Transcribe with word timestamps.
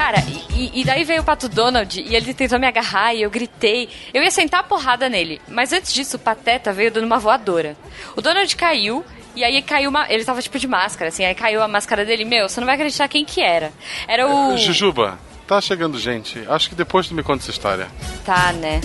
Cara, 0.00 0.24
e, 0.54 0.80
e, 0.80 0.82
daí 0.82 1.04
veio 1.04 1.20
o 1.20 1.24
Pato 1.24 1.46
Donald 1.46 2.00
e 2.00 2.16
ele 2.16 2.32
tentou 2.32 2.58
me 2.58 2.66
agarrar 2.66 3.12
e 3.12 3.20
eu 3.20 3.28
gritei. 3.28 3.86
Eu 4.14 4.22
ia 4.22 4.30
sentar 4.30 4.60
a 4.60 4.62
porrada 4.62 5.10
nele. 5.10 5.42
Mas 5.46 5.74
antes 5.74 5.92
disso, 5.92 6.16
o 6.16 6.18
Pateta 6.18 6.72
veio 6.72 6.90
dando 6.90 7.04
uma 7.04 7.18
voadora. 7.18 7.76
O 8.16 8.22
Donald 8.22 8.56
caiu 8.56 9.04
e 9.36 9.44
aí 9.44 9.60
caiu 9.60 9.90
uma. 9.90 10.10
Ele 10.10 10.24
tava 10.24 10.40
tipo 10.40 10.58
de 10.58 10.66
máscara, 10.66 11.10
assim, 11.10 11.22
aí 11.22 11.34
caiu 11.34 11.62
a 11.62 11.68
máscara 11.68 12.02
dele. 12.02 12.24
Meu, 12.24 12.48
você 12.48 12.60
não 12.60 12.66
vai 12.66 12.76
acreditar 12.76 13.06
quem 13.08 13.26
que 13.26 13.42
era. 13.42 13.74
Era 14.08 14.26
o. 14.26 14.56
Jujuba, 14.56 15.18
tá 15.46 15.60
chegando 15.60 15.98
gente. 15.98 16.42
Acho 16.48 16.70
que 16.70 16.74
depois 16.74 17.06
tu 17.06 17.14
me 17.14 17.22
conta 17.22 17.42
essa 17.42 17.50
história. 17.50 17.86
Tá, 18.24 18.54
né? 18.54 18.80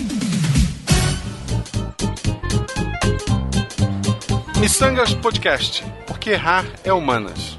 Missangas 4.60 5.14
Podcast. 5.14 5.82
Porque 6.06 6.28
errar 6.28 6.66
é 6.84 6.92
humanas. 6.92 7.56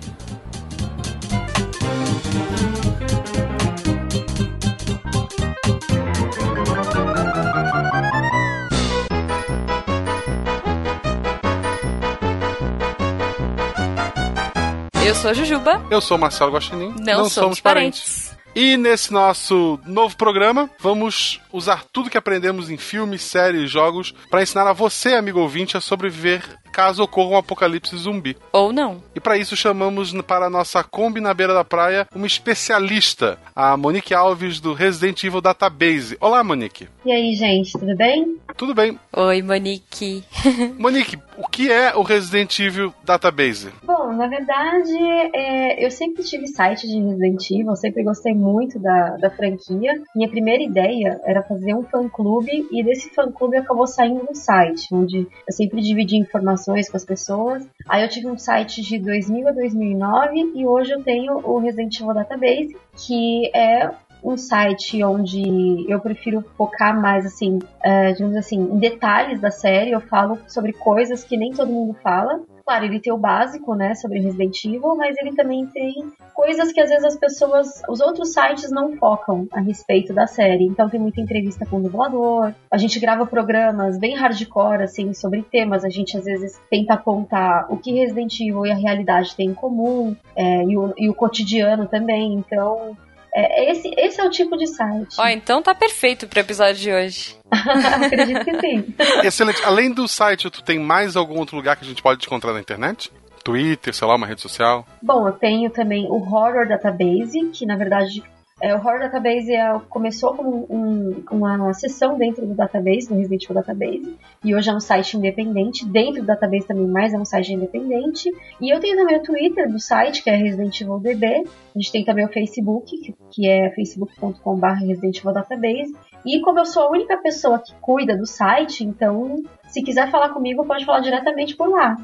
Eu 15.08 15.16
sou 15.16 15.32
a 15.32 15.34
Jujuba. 15.34 15.82
Eu 15.90 16.02
sou 16.02 16.18
Marcelo 16.18 16.52
Guaxinim. 16.52 16.94
Não, 17.00 17.06
Não 17.06 17.16
somos, 17.30 17.34
somos 17.34 17.60
parentes. 17.62 18.02
parentes. 18.02 18.38
E 18.54 18.76
nesse 18.76 19.14
nosso 19.14 19.80
novo 19.86 20.18
programa, 20.18 20.70
vamos 20.80 21.40
usar 21.58 21.84
tudo 21.92 22.10
que 22.10 22.18
aprendemos 22.18 22.70
em 22.70 22.78
filmes, 22.78 23.24
séries, 23.24 23.70
jogos 23.70 24.14
para 24.30 24.42
ensinar 24.42 24.68
a 24.68 24.74
você, 24.74 25.14
amigo 25.14 25.40
ouvinte, 25.40 25.76
a 25.76 25.82
sobreviver 25.82 26.44
caso 26.78 27.02
ocorra 27.02 27.32
um 27.32 27.38
apocalipse 27.38 27.98
zumbi. 27.98 28.38
Ou 28.54 28.72
não. 28.72 29.02
E 29.16 29.20
para 29.20 29.36
isso 29.36 29.56
chamamos 29.56 30.14
para 30.22 30.46
a 30.46 30.50
nossa 30.50 30.84
Kombi 30.84 31.20
na 31.20 31.34
beira 31.34 31.52
da 31.52 31.64
praia 31.64 32.08
uma 32.14 32.28
especialista, 32.28 33.40
a 33.56 33.76
Monique 33.76 34.14
Alves 34.14 34.60
do 34.60 34.74
Resident 34.74 35.24
Evil 35.24 35.42
Database. 35.42 36.16
Olá, 36.22 36.44
Monique. 36.44 36.88
E 37.04 37.12
aí, 37.12 37.34
gente, 37.34 37.72
tudo 37.72 37.96
bem? 37.96 38.38
Tudo 38.56 38.76
bem. 38.76 39.00
Oi, 39.12 39.42
Monique. 39.42 40.24
Monique, 40.78 41.18
o 41.36 41.48
que 41.48 41.72
é 41.72 41.96
o 41.96 42.04
Resident 42.04 42.60
Evil 42.60 42.94
Database? 43.04 43.70
Bom, 43.84 44.14
na 44.14 44.28
verdade, 44.28 44.98
é, 45.34 45.84
eu 45.84 45.90
sempre 45.90 46.24
tive 46.24 46.46
site 46.48 46.88
de 46.88 47.00
Resident 47.00 47.50
Evil, 47.50 47.76
sempre 47.76 48.04
gostei 48.04 48.36
muito 48.36 48.78
da, 48.78 49.18
da 49.18 49.32
franquia. 49.32 50.00
Minha 50.16 50.30
primeira 50.30 50.62
ideia 50.62 51.20
era 51.26 51.42
fazer 51.48 51.74
um 51.74 51.84
fã-clube 51.84 52.68
e 52.72 52.84
desse 52.84 53.10
fã-clube 53.10 53.58
acabou 53.58 53.88
saindo 53.88 54.28
um 54.30 54.36
site, 54.36 54.94
onde 54.94 55.20
eu 55.20 55.54
sempre 55.54 55.82
dividi 55.82 56.18
informações 56.18 56.90
com 56.90 56.98
as 56.98 57.06
pessoas. 57.06 57.68
Aí 57.88 58.04
eu 58.04 58.10
tive 58.10 58.28
um 58.28 58.38
site 58.38 58.82
de 58.82 59.00
2000 59.00 59.48
a 59.48 59.52
2009 59.52 60.52
e 60.56 60.68
hoje 60.68 60.92
eu 60.92 61.04
tenho 61.04 61.38
o 61.38 61.60
Resident 61.60 62.00
Evil 62.00 62.14
Database, 62.14 62.76
que 62.96 63.52
é 63.56 63.90
um 64.24 64.36
site 64.36 65.04
onde 65.04 65.86
eu 65.88 66.00
prefiro 66.00 66.44
focar 66.58 67.00
mais 67.00 67.26
assim, 67.26 67.60
é, 67.84 68.12
digamos 68.12 68.36
assim, 68.36 68.58
em 68.58 68.78
detalhes 68.78 69.40
da 69.40 69.52
série. 69.52 69.92
Eu 69.92 70.02
falo 70.02 70.38
sobre 70.48 70.74
coisas 70.74 71.24
que 71.24 71.38
nem 71.38 71.52
todo 71.52 71.72
mundo 71.72 71.96
fala. 72.02 72.42
Claro, 72.68 72.84
ele 72.84 73.00
tem 73.00 73.14
o 73.14 73.18
básico, 73.18 73.76
né, 73.76 73.96
sobre 73.96 74.20
Resident 74.20 74.66
Evil, 74.66 74.94
mas 74.98 75.16
ele 75.22 75.34
também 75.34 75.66
tem 75.68 76.12
coisas 76.34 76.70
que 76.74 76.82
às 76.82 76.90
vezes 76.90 77.06
as 77.06 77.16
pessoas, 77.16 77.82
os 77.88 78.02
outros 78.02 78.34
sites 78.34 78.70
não 78.70 78.98
focam 78.98 79.48
a 79.54 79.62
respeito 79.62 80.14
da 80.14 80.28
série. 80.28 80.66
Então 80.66 80.90
tem 80.90 81.00
muita 81.00 81.22
entrevista 81.22 81.66
com 81.66 81.78
o 81.78 81.82
dublador. 81.82 82.54
A 82.70 82.78
gente 82.78 83.00
grava 83.00 83.26
programas 83.26 83.98
bem 83.98 84.18
hardcore, 84.18 84.84
assim, 84.84 85.14
sobre 85.14 85.44
temas. 85.44 85.86
A 85.86 85.90
gente 85.90 86.18
às 86.18 86.26
vezes 86.26 86.60
tenta 86.70 86.96
apontar 86.96 87.72
o 87.72 87.78
que 87.78 87.94
Resident 87.94 88.38
Evil 88.42 88.66
e 88.66 88.72
a 88.74 88.76
realidade 88.76 89.34
têm 89.34 89.52
em 89.52 89.54
comum, 89.54 90.14
é, 90.36 90.66
e, 90.66 90.78
o, 90.78 90.94
e 90.98 91.10
o 91.10 91.14
cotidiano 91.14 91.88
também. 91.88 92.34
Então 92.34 92.98
é, 93.40 93.72
esse, 93.72 93.92
esse 93.96 94.20
é 94.20 94.24
o 94.24 94.32
tipo 94.32 94.58
de 94.58 94.66
site. 94.66 95.16
Ó, 95.20 95.28
então 95.28 95.62
tá 95.62 95.76
perfeito 95.76 96.28
pro 96.28 96.40
episódio 96.40 96.82
de 96.82 96.92
hoje. 96.92 97.36
Acredito 97.52 98.44
que 98.44 98.60
sim. 98.60 98.96
Excelente. 99.24 99.64
Além 99.64 99.94
do 99.94 100.08
site, 100.08 100.50
tu 100.50 100.64
tem 100.64 100.80
mais 100.80 101.16
algum 101.16 101.38
outro 101.38 101.56
lugar 101.56 101.76
que 101.76 101.86
a 101.86 101.88
gente 101.88 102.02
pode 102.02 102.20
te 102.20 102.26
encontrar 102.26 102.52
na 102.52 102.60
internet? 102.60 103.12
Twitter, 103.44 103.94
sei 103.94 104.08
lá, 104.08 104.16
uma 104.16 104.26
rede 104.26 104.42
social? 104.42 104.86
Bom, 105.02 105.28
eu 105.28 105.34
tenho 105.34 105.70
também 105.70 106.08
o 106.08 106.16
Horror 106.16 106.68
Database, 106.68 107.50
que 107.54 107.66
na 107.66 107.76
verdade 107.76 108.24
é, 108.60 108.74
o 108.74 108.78
Horror 108.78 109.00
Database 109.00 109.54
é, 109.54 109.80
começou 109.88 110.34
como 110.34 110.66
um, 110.70 111.24
uma, 111.32 111.74
seção 111.74 112.18
dentro 112.18 112.46
do 112.46 112.56
database, 112.56 113.08
do 113.08 113.16
Resident 113.16 113.44
Evil 113.44 113.56
Database, 113.56 114.18
e 114.44 114.56
hoje 114.56 114.70
é 114.70 114.74
um 114.74 114.80
site 114.80 115.16
independente, 115.16 115.86
dentro 115.86 116.22
do 116.22 116.28
database 116.28 116.66
também, 116.66 116.88
mas 116.88 117.14
é 117.14 117.18
um 117.18 117.26
site 117.26 117.54
independente. 117.54 118.32
E 118.60 118.74
eu 118.74 118.80
tenho 118.80 118.98
também 118.98 119.18
o 119.18 119.24
Twitter 119.24 119.70
do 119.72 119.80
site, 119.80 120.24
que 120.24 120.30
é 120.30 120.36
Resident 120.36 120.82
Evil 120.82 121.00
DB, 121.00 121.44
a 121.76 121.80
gente 121.80 121.92
tem 121.92 122.04
também 122.04 122.26
o 122.26 122.30
Facebook, 122.30 122.98
que, 122.98 123.16
que 123.30 123.48
é 123.48 123.70
facebook.com.br 123.72 124.68
Resident 124.68 125.20
Evil 125.20 125.34
Database, 125.34 125.96
e 126.26 126.42
como 126.42 126.60
eu 126.60 126.66
sou 126.66 126.84
a 126.84 126.90
única 126.90 127.16
pessoa 127.18 127.60
que 127.60 127.74
cuida 127.80 128.18
do 128.18 128.26
site, 128.26 128.84
então 128.84 129.36
se 129.68 129.84
quiser 129.84 130.10
falar 130.10 130.30
comigo, 130.30 130.66
pode 130.66 130.84
falar 130.84 131.02
diretamente 131.02 131.56
por 131.56 131.70
lá. 131.70 131.96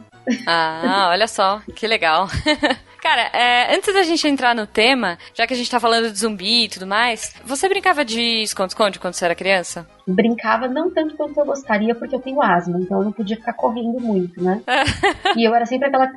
Ah, 0.46 1.08
olha 1.10 1.28
só, 1.28 1.62
que 1.76 1.88
legal. 1.88 2.28
Cara, 3.04 3.30
é, 3.34 3.76
antes 3.76 3.94
da 3.94 4.02
gente 4.02 4.26
entrar 4.26 4.56
no 4.56 4.66
tema, 4.66 5.18
já 5.34 5.46
que 5.46 5.54
a 5.54 5.58
gente 5.58 5.70
tá 5.70 5.78
falando 5.78 6.10
de 6.10 6.18
zumbi 6.18 6.64
e 6.64 6.70
tudo 6.70 6.88
mais, 6.88 7.36
você 7.44 7.68
brincava 7.68 8.06
de 8.06 8.42
esconde-esconde 8.44 8.98
quando 8.98 9.14
você 9.14 9.26
era 9.26 9.36
criança? 9.36 9.86
Brincava 10.08 10.70
não 10.70 10.90
tanto 10.90 11.18
quanto 11.18 11.38
eu 11.38 11.46
gostaria, 11.46 11.94
porque 11.94 12.16
eu 12.16 12.22
tenho 12.22 12.42
asma, 12.42 12.80
então 12.80 13.00
eu 13.00 13.04
não 13.04 13.12
podia 13.12 13.36
ficar 13.36 13.52
correndo 13.52 14.00
muito, 14.00 14.42
né? 14.42 14.62
e 15.36 15.46
eu 15.46 15.54
era 15.54 15.66
sempre 15.66 15.90
aquela 15.90 16.08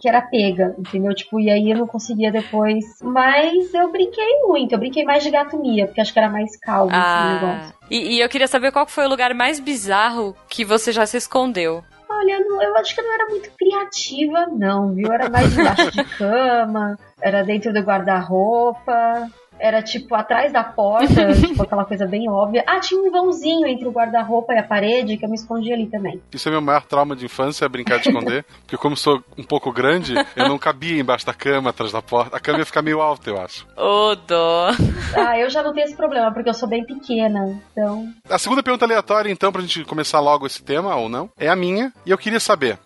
que 0.00 0.08
era 0.08 0.22
pega, 0.22 0.74
entendeu? 0.78 1.14
Tipo, 1.14 1.38
e 1.38 1.50
aí 1.50 1.72
eu 1.72 1.76
não 1.76 1.86
conseguia 1.86 2.32
depois. 2.32 2.86
Mas 3.02 3.74
eu 3.74 3.92
brinquei 3.92 4.40
muito, 4.44 4.72
eu 4.72 4.78
brinquei 4.78 5.04
mais 5.04 5.22
de 5.22 5.30
gato 5.30 5.58
mia, 5.60 5.86
porque 5.86 6.00
acho 6.00 6.10
que 6.10 6.18
era 6.18 6.30
mais 6.30 6.58
calmo 6.58 6.90
ah, 6.90 7.34
esse 7.34 7.44
negócio. 7.44 7.74
E, 7.90 8.16
e 8.16 8.20
eu 8.20 8.28
queria 8.30 8.48
saber 8.48 8.72
qual 8.72 8.86
foi 8.86 9.04
o 9.04 9.10
lugar 9.10 9.34
mais 9.34 9.60
bizarro 9.60 10.34
que 10.48 10.64
você 10.64 10.90
já 10.90 11.04
se 11.04 11.18
escondeu. 11.18 11.84
Olha, 12.20 12.38
eu 12.62 12.76
acho 12.76 12.94
que 12.94 13.00
eu 13.00 13.04
não 13.04 13.14
era 13.14 13.26
muito 13.28 13.50
criativa, 13.52 14.46
não, 14.46 14.92
viu? 14.92 15.10
Era 15.10 15.30
mais 15.30 15.50
debaixo 15.50 15.90
de 15.90 16.04
cama, 16.18 16.98
era 17.18 17.42
dentro 17.42 17.72
do 17.72 17.80
guarda-roupa 17.80 19.30
era 19.60 19.82
tipo 19.82 20.14
atrás 20.14 20.52
da 20.52 20.64
porta, 20.64 21.32
tipo 21.36 21.62
aquela 21.62 21.84
coisa 21.84 22.06
bem 22.06 22.28
óbvia. 22.28 22.64
Ah, 22.66 22.80
tinha 22.80 23.00
um 23.00 23.10
vãozinho 23.10 23.66
entre 23.66 23.86
o 23.86 23.92
guarda-roupa 23.92 24.54
e 24.54 24.58
a 24.58 24.62
parede 24.62 25.16
que 25.16 25.24
eu 25.24 25.28
me 25.28 25.36
escondi 25.36 25.72
ali 25.72 25.86
também. 25.86 26.20
Isso 26.32 26.48
é 26.48 26.52
meu 26.52 26.60
maior 26.60 26.82
trauma 26.82 27.14
de 27.14 27.26
infância, 27.26 27.64
é 27.64 27.68
brincar 27.68 27.98
de 27.98 28.08
esconder. 28.08 28.44
porque 28.62 28.76
como 28.76 28.96
sou 28.96 29.22
um 29.36 29.44
pouco 29.44 29.70
grande, 29.72 30.14
eu 30.34 30.48
não 30.48 30.58
cabia 30.58 31.00
embaixo 31.00 31.26
da 31.26 31.34
cama, 31.34 31.70
atrás 31.70 31.92
da 31.92 32.02
porta. 32.02 32.36
A 32.36 32.40
cama 32.40 32.58
ia 32.58 32.66
ficar 32.66 32.82
meio 32.82 33.00
alta, 33.00 33.30
eu 33.30 33.40
acho. 33.40 33.66
Ô, 33.76 34.10
oh, 34.10 34.14
dó. 34.14 34.70
Ah, 35.14 35.38
eu 35.38 35.50
já 35.50 35.62
não 35.62 35.72
tenho 35.72 35.84
esse 35.84 35.96
problema, 35.96 36.32
porque 36.32 36.48
eu 36.48 36.54
sou 36.54 36.68
bem 36.68 36.84
pequena, 36.84 37.60
então... 37.72 38.08
A 38.28 38.38
segunda 38.38 38.62
pergunta 38.62 38.84
aleatória, 38.84 39.30
então, 39.30 39.52
pra 39.52 39.60
gente 39.60 39.84
começar 39.84 40.20
logo 40.20 40.46
esse 40.46 40.62
tema, 40.62 40.96
ou 40.96 41.08
não, 41.08 41.30
é 41.38 41.48
a 41.48 41.56
minha. 41.56 41.92
E 42.06 42.10
eu 42.10 42.18
queria 42.18 42.40
saber... 42.40 42.78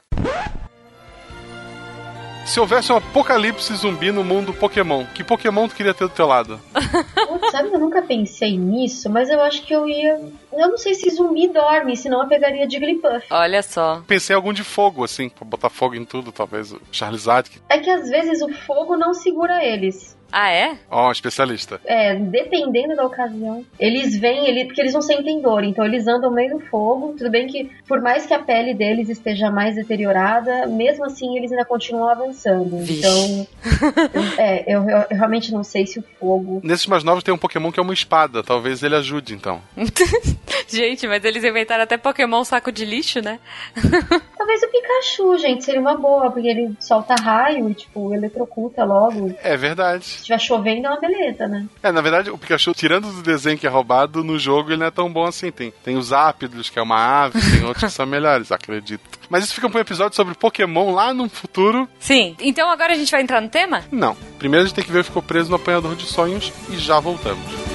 Se 2.45 2.61
houvesse 2.61 2.93
um 2.93 2.97
apocalipse 2.97 3.75
zumbi 3.75 4.13
no 4.13 4.23
mundo 4.23 4.53
Pokémon, 4.53 5.05
que 5.15 5.25
Pokémon 5.25 5.67
tu 5.67 5.75
queria 5.75 5.95
ter 5.95 6.05
do 6.05 6.11
teu 6.11 6.27
lado? 6.27 6.61
Putz, 6.75 7.51
sabe, 7.51 7.73
eu 7.73 7.79
nunca 7.79 8.03
pensei 8.03 8.59
nisso, 8.59 9.09
mas 9.09 9.31
eu 9.31 9.41
acho 9.41 9.63
que 9.63 9.75
eu 9.75 9.89
ia. 9.89 10.21
Eu 10.53 10.69
não 10.69 10.77
sei 10.77 10.95
se 10.95 11.09
zumbi 11.11 11.49
dorme, 11.49 11.97
senão 11.97 12.23
eu 12.23 12.29
pegaria 12.29 12.69
Jigglypuff. 12.69 13.27
Olha 13.31 13.63
só. 13.63 14.03
Pensei 14.07 14.35
em 14.35 14.37
algum 14.37 14.53
de 14.53 14.63
fogo, 14.63 15.03
assim, 15.03 15.29
pra 15.31 15.45
botar 15.45 15.71
fogo 15.71 15.95
em 15.95 16.05
tudo, 16.05 16.31
talvez. 16.31 16.71
O 16.71 16.81
Charizard. 16.93 17.51
É 17.69 17.79
que 17.79 17.89
às 17.89 18.11
vezes 18.11 18.43
o 18.43 18.53
fogo 18.67 18.97
não 18.97 19.15
segura 19.15 19.65
eles. 19.65 20.15
Ah, 20.37 20.51
é? 20.51 20.77
Ó, 20.91 21.07
oh, 21.07 21.13
especialista. 21.13 21.81
É, 21.85 22.13
dependendo 22.17 22.97
da 22.97 23.07
ocasião. 23.07 23.65
Eles 23.79 24.19
vêm, 24.19 24.49
ele, 24.49 24.65
porque 24.65 24.81
eles 24.81 24.93
não 24.93 25.01
sentem 25.01 25.41
dor, 25.41 25.63
então 25.63 25.85
eles 25.85 26.09
andam 26.09 26.29
meio 26.29 26.55
no 26.55 26.61
fogo. 26.61 27.15
Tudo 27.17 27.31
bem 27.31 27.47
que, 27.47 27.71
por 27.87 28.03
mais 28.03 28.27
que 28.27 28.35
a 28.35 28.41
pele 28.41 28.75
deles 28.75 29.09
esteja 29.09 29.49
mais 29.49 29.77
deteriorada, 29.77 30.67
mesmo 30.67 31.05
assim 31.05 31.37
eles 31.37 31.53
ainda 31.53 31.65
continuam 31.65 32.09
avançando. 32.09 32.79
Vixe. 32.79 32.99
Então, 32.99 33.47
é, 34.37 34.65
eu, 34.67 34.83
eu, 34.83 35.05
eu, 35.09 35.17
realmente 35.17 35.53
não 35.53 35.63
sei 35.63 35.87
se 35.87 36.01
o 36.01 36.05
fogo. 36.19 36.61
Nesses 36.65 36.89
mais 36.89 37.05
novos 37.05 37.23
tem 37.23 37.33
um 37.33 37.39
Pokémon 37.39 37.71
que 37.71 37.79
é 37.79 37.83
uma 37.85 37.95
espada. 37.95 38.43
Talvez 38.43 38.83
ele 38.83 38.97
ajude, 38.97 39.35
então. 39.35 39.63
gente, 40.67 41.07
mas 41.07 41.25
eles 41.25 41.45
inventaram 41.45 41.85
até 41.85 41.97
Pokémon 41.97 42.43
saco 42.43 42.73
de 42.73 42.85
lixo, 42.85 43.21
né? 43.21 43.39
Talvez 44.37 44.63
o 44.65 44.69
Pikachu, 44.69 45.39
gente, 45.39 45.65
seria 45.65 45.81
uma 45.81 45.97
boa, 45.97 46.29
porque 46.29 46.49
ele 46.49 46.75
solta 46.81 47.15
raio 47.15 47.71
e, 47.71 47.75
tipo, 47.75 48.13
eletrocuta 48.13 48.85
logo. 48.85 49.33
É 49.41 49.57
verdade 49.57 50.24
estiver 50.25 50.39
chovendo 50.39 50.87
é 50.87 50.91
uma 50.91 51.01
beleza, 51.01 51.47
né? 51.47 51.67
É, 51.83 51.93
na 51.93 52.01
verdade, 52.01 52.31
o 52.31 52.39
Pikachu, 52.39 52.73
tirando 52.73 53.13
do 53.13 53.23
desenho 53.23 53.59
que 53.59 53.67
é 53.67 53.71
roubado, 53.71 54.25
no 54.25 54.39
jogo 54.39 54.71
ele 54.71 54.79
não 54.79 54.87
é 54.87 54.91
tão 54.91 55.13
bom 55.13 55.25
assim. 55.25 55.51
Tem, 55.51 55.73
tem 55.85 55.97
os 55.97 56.13
Ápidos, 56.13 56.71
que 56.71 56.79
é 56.79 56.83
uma 56.83 57.25
ave, 57.25 57.41
tem 57.41 57.65
outros 57.65 57.85
que 57.85 57.91
são 57.91 58.07
melhores, 58.07 58.51
acredito. 58.51 59.03
Mas 59.29 59.45
isso 59.45 59.55
fica 59.55 59.69
para 59.69 59.79
um 59.79 59.83
episódio 59.83 60.17
sobre 60.17 60.35
Pokémon 60.35 60.93
lá 60.93 61.13
no 61.13 61.29
futuro. 61.29 61.89
Sim. 61.99 62.37
Então 62.41 62.71
agora 62.71 62.93
a 62.93 62.97
gente 62.97 63.11
vai 63.11 63.23
entrar 63.23 63.41
no 63.41 63.49
tema? 63.49 63.83
Não. 63.91 64.17
Primeiro 64.39 64.65
a 64.65 64.67
gente 64.67 64.75
tem 64.75 64.85
que 64.85 64.93
ver 64.93 65.05
se 65.05 65.11
ficou 65.11 65.23
preso 65.23 65.51
no 65.51 65.57
apanhador 65.57 65.95
de 65.95 66.07
sonhos 66.07 66.53
e 66.71 66.77
já 66.77 66.99
voltamos. 67.01 67.74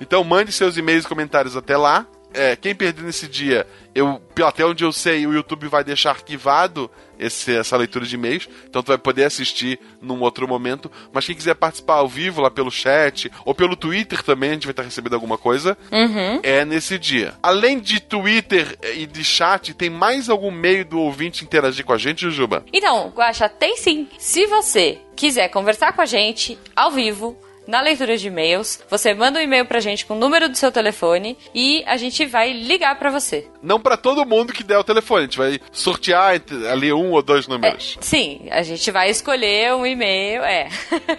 Então 0.00 0.22
mande 0.24 0.52
seus 0.52 0.76
e-mails 0.76 1.04
e 1.04 1.08
comentários 1.08 1.56
até 1.56 1.76
lá, 1.76 2.06
é, 2.32 2.54
quem 2.54 2.74
perder 2.74 3.02
nesse 3.02 3.26
dia, 3.26 3.66
eu, 3.94 4.20
até 4.44 4.64
onde 4.64 4.84
eu 4.84 4.92
sei, 4.92 5.26
o 5.26 5.34
YouTube 5.34 5.66
vai 5.66 5.82
deixar 5.82 6.10
arquivado 6.10 6.90
esse, 7.18 7.54
essa 7.56 7.76
leitura 7.76 8.06
de 8.06 8.14
e-mails, 8.14 8.48
então 8.68 8.82
tu 8.82 8.88
vai 8.88 8.98
poder 8.98 9.24
assistir 9.24 9.78
num 10.00 10.20
outro 10.20 10.46
momento. 10.46 10.90
Mas 11.12 11.26
quem 11.26 11.34
quiser 11.34 11.54
participar 11.54 11.94
ao 11.94 12.08
vivo 12.08 12.40
lá 12.40 12.50
pelo 12.50 12.70
chat 12.70 13.30
ou 13.44 13.54
pelo 13.54 13.76
Twitter 13.76 14.22
também, 14.22 14.50
a 14.50 14.52
gente 14.54 14.66
vai 14.66 14.72
estar 14.72 14.84
recebendo 14.84 15.14
alguma 15.14 15.36
coisa, 15.36 15.76
uhum. 15.90 16.40
é 16.42 16.64
nesse 16.64 16.98
dia. 16.98 17.34
Além 17.42 17.80
de 17.80 18.00
Twitter 18.00 18.78
e 18.94 19.06
de 19.06 19.24
chat, 19.24 19.74
tem 19.74 19.90
mais 19.90 20.28
algum 20.28 20.50
meio 20.50 20.84
do 20.84 21.00
ouvinte 21.00 21.44
interagir 21.44 21.84
com 21.84 21.92
a 21.92 21.98
gente, 21.98 22.20
Jujuba? 22.20 22.64
Então, 22.72 23.12
Guaxa, 23.14 23.48
tem 23.48 23.76
sim. 23.76 24.08
Se 24.18 24.46
você 24.46 24.98
quiser 25.16 25.48
conversar 25.48 25.92
com 25.92 26.00
a 26.00 26.06
gente 26.06 26.56
ao 26.76 26.92
vivo, 26.92 27.36
na 27.70 27.80
leitura 27.80 28.16
de 28.16 28.26
e-mails. 28.26 28.80
Você 28.90 29.14
manda 29.14 29.38
um 29.38 29.42
e-mail 29.42 29.64
pra 29.64 29.78
gente 29.78 30.04
com 30.04 30.14
o 30.14 30.18
número 30.18 30.48
do 30.48 30.56
seu 30.56 30.72
telefone 30.72 31.38
e 31.54 31.84
a 31.86 31.96
gente 31.96 32.26
vai 32.26 32.52
ligar 32.52 32.98
para 32.98 33.10
você. 33.10 33.46
Não 33.62 33.78
para 33.78 33.96
todo 33.96 34.26
mundo 34.26 34.52
que 34.52 34.64
der 34.64 34.78
o 34.78 34.84
telefone, 34.84 35.20
a 35.20 35.26
gente 35.26 35.38
vai 35.38 35.60
sortear 35.70 36.42
ali 36.70 36.92
um 36.92 37.12
ou 37.12 37.22
dois 37.22 37.46
números. 37.46 37.96
É, 38.00 38.02
sim, 38.02 38.48
a 38.50 38.62
gente 38.62 38.90
vai 38.90 39.08
escolher 39.08 39.72
um 39.74 39.86
e-mail, 39.86 40.42
é. 40.42 40.68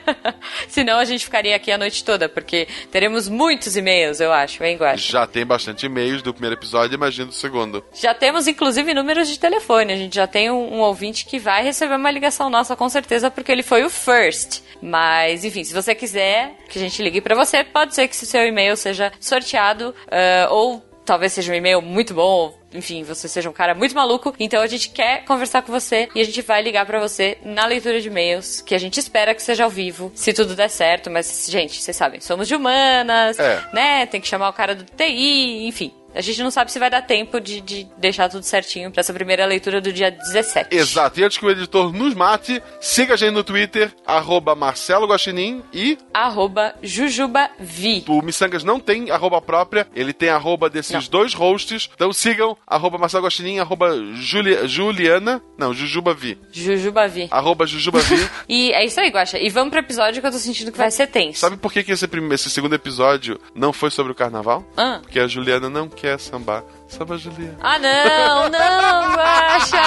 Senão 0.68 1.00
a 1.00 1.06
gente 1.06 1.24
ficaria 1.24 1.56
aqui 1.56 1.72
a 1.72 1.78
noite 1.78 2.04
toda, 2.04 2.28
porque 2.28 2.68
teremos 2.92 3.30
muitos 3.30 3.78
e-mails, 3.78 4.20
eu 4.20 4.34
acho, 4.34 4.62
hein, 4.62 4.76
Guacha? 4.76 5.12
Já 5.12 5.26
tem 5.26 5.46
bastante 5.46 5.86
e-mails 5.86 6.22
do 6.22 6.34
primeiro 6.34 6.56
episódio, 6.56 6.96
imagina 6.96 7.28
do 7.28 7.34
segundo. 7.34 7.84
Já 7.94 8.14
temos, 8.14 8.48
inclusive, 8.48 8.94
números 8.94 9.30
de 9.30 9.40
telefone. 9.40 9.94
A 9.94 9.98
gente 9.98 10.16
já 10.16 10.28
tem 10.28 10.52
um, 10.52 10.74
um 10.76 10.80
ouvinte 10.80 11.26
que 11.26 11.40
vai 11.40 11.64
receber 11.64 11.96
uma 11.96 12.12
ligação 12.12 12.50
nossa, 12.50 12.76
com 12.76 12.90
certeza, 12.90 13.32
porque 13.32 13.52
ele 13.52 13.64
foi 13.64 13.86
o 13.86 13.90
first. 13.90 14.62
Mas, 14.82 15.46
enfim, 15.46 15.64
se 15.64 15.74
você 15.74 15.94
quiser 15.94 16.41
que 16.70 16.78
a 16.78 16.82
gente 16.82 17.02
ligue 17.02 17.22
para 17.22 17.36
você, 17.36 17.64
pode 17.64 17.96
ser 17.96 18.08
que 18.08 18.16
o 18.16 18.26
seu 18.26 18.46
e-mail 18.46 18.76
seja 18.78 19.12
sorteado 19.20 19.90
uh, 19.90 20.54
ou 20.54 20.82
talvez 21.06 21.34
seja 21.34 21.52
um 21.52 21.56
e-mail 21.56 21.82
muito 21.82 22.14
bom, 22.14 22.54
enfim, 22.74 23.04
você 23.04 23.28
seja 23.28 23.50
um 23.50 23.54
cara 23.54 23.74
muito 23.76 23.94
maluco. 23.96 24.34
Então 24.40 24.62
a 24.62 24.68
gente 24.68 24.90
quer 24.90 25.24
conversar 25.26 25.62
com 25.62 25.72
você 25.72 26.08
e 26.16 26.22
a 26.22 26.24
gente 26.24 26.42
vai 26.42 26.62
ligar 26.62 26.86
para 26.86 27.00
você 27.00 27.38
na 27.44 27.66
leitura 27.66 28.00
de 28.02 28.08
e-mails, 28.08 28.62
que 28.62 28.74
a 28.76 28.80
gente 28.80 29.00
espera 29.00 29.34
que 29.36 29.42
seja 29.44 29.64
ao 29.64 29.70
vivo, 29.70 30.12
se 30.16 30.34
tudo 30.34 30.56
der 30.56 30.70
certo. 30.70 31.10
Mas, 31.10 31.48
gente, 31.50 31.82
vocês 31.82 31.96
sabem, 31.98 32.20
somos 32.22 32.48
de 32.48 32.56
humanas, 32.56 33.38
É. 33.40 33.64
né? 33.74 34.06
Tem 34.06 34.22
que 34.22 34.28
chamar 34.28 34.50
o 34.50 34.54
cara 34.54 34.74
do 34.76 34.84
TI, 34.84 35.68
enfim. 35.68 35.92
A 36.14 36.20
gente 36.20 36.44
não 36.44 36.52
sabe 36.52 36.70
se 36.70 36.78
vai 36.78 36.90
dar 36.90 37.02
tempo 37.04 37.40
de, 37.40 37.62
de 37.62 37.88
deixar 37.98 38.28
tudo 38.28 38.44
certinho 38.44 38.92
pra 38.92 39.00
essa 39.00 39.14
primeira 39.14 39.46
leitura 39.46 39.80
do 39.80 39.94
dia 39.94 40.12
17. 40.12 40.76
Exato. 40.76 41.18
E 41.18 41.24
antes 41.24 41.38
que 41.38 41.46
o 41.46 41.50
editor 41.50 41.94
nos 41.94 42.14
mate, 42.14 42.62
siga 42.82 43.14
a 43.14 43.18
gente 43.18 43.32
no 43.32 43.46
Twitter, 43.46 43.90
arroba 44.06 44.54
Marcelo 44.54 45.08
Guaxinim 45.08 45.64
e 45.72 45.98
Arroba 46.14 46.76
Jujubavi. 46.84 48.04
o 48.10 48.22
Missangas 48.22 48.64
não 48.64 48.78
tem 48.80 49.10
arroba 49.10 49.42
própria, 49.42 49.88
ele 49.96 50.12
tem 50.12 50.28
arroba 50.28 50.70
desses 50.70 50.92
Não. 50.92 51.02
dois 51.10 51.34
hosts. 51.34 51.90
Então 51.96 52.12
sigam 52.12 52.58
arroba 52.68 52.98
Marcelo 52.98 53.24
Guaxinim, 53.26 53.60
arroba 53.60 53.92
Juli- 54.16 54.68
Juliana, 54.68 55.42
não, 55.58 55.74
Jujubavi. 55.74 56.38
Jujubavi. 56.52 57.28
Arroba 57.32 57.66
Jujubavi. 57.66 58.30
E 58.48 58.72
é 58.74 58.86
isso 58.86 59.00
aí, 59.00 59.10
Guaxa. 59.10 59.38
E 59.40 59.50
vamos 59.50 59.70
pro 59.72 59.80
episódio 59.80 60.22
que 60.22 60.28
eu 60.28 60.32
tô 60.32 60.38
sentindo 60.38 60.72
que 60.72 60.78
vai 60.78 60.92
ser 60.92 61.08
tenso. 61.08 61.40
Sabe 61.40 61.56
por 61.58 61.72
que, 61.72 61.84
que 61.84 61.92
esse, 61.92 62.08
prime- 62.08 62.34
esse 62.36 62.50
segundo 62.50 62.74
episódio 62.76 63.40
não 63.56 63.72
foi 63.72 63.90
sobre 63.90 64.12
o 64.12 64.16
carnaval? 64.16 64.64
Ah. 64.76 65.00
Porque 65.02 65.20
a 65.20 65.28
Juliana 65.28 65.70
não 65.70 65.88
quer 65.88 66.20
sambar. 66.20 66.64
Samba 66.88 67.18
Juliana. 67.18 67.58
Ah, 67.62 67.80
não, 67.80 68.50
não, 68.50 69.16
Guaxa! 69.16 69.82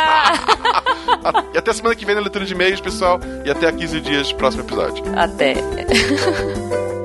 e 1.55 1.59
até 1.59 1.73
semana 1.73 1.95
que 1.95 2.07
vem 2.07 2.15
na 2.15 2.21
leitura 2.23 2.47
de 2.47 2.55
e-mails, 2.55 2.81
pessoal. 2.81 3.21
E 3.45 3.51
até 3.51 3.69
a 3.69 3.73
15 3.73 4.01
dias, 4.01 4.33
próximo 4.33 4.63
episódio. 4.63 5.05
Até. 5.19 5.55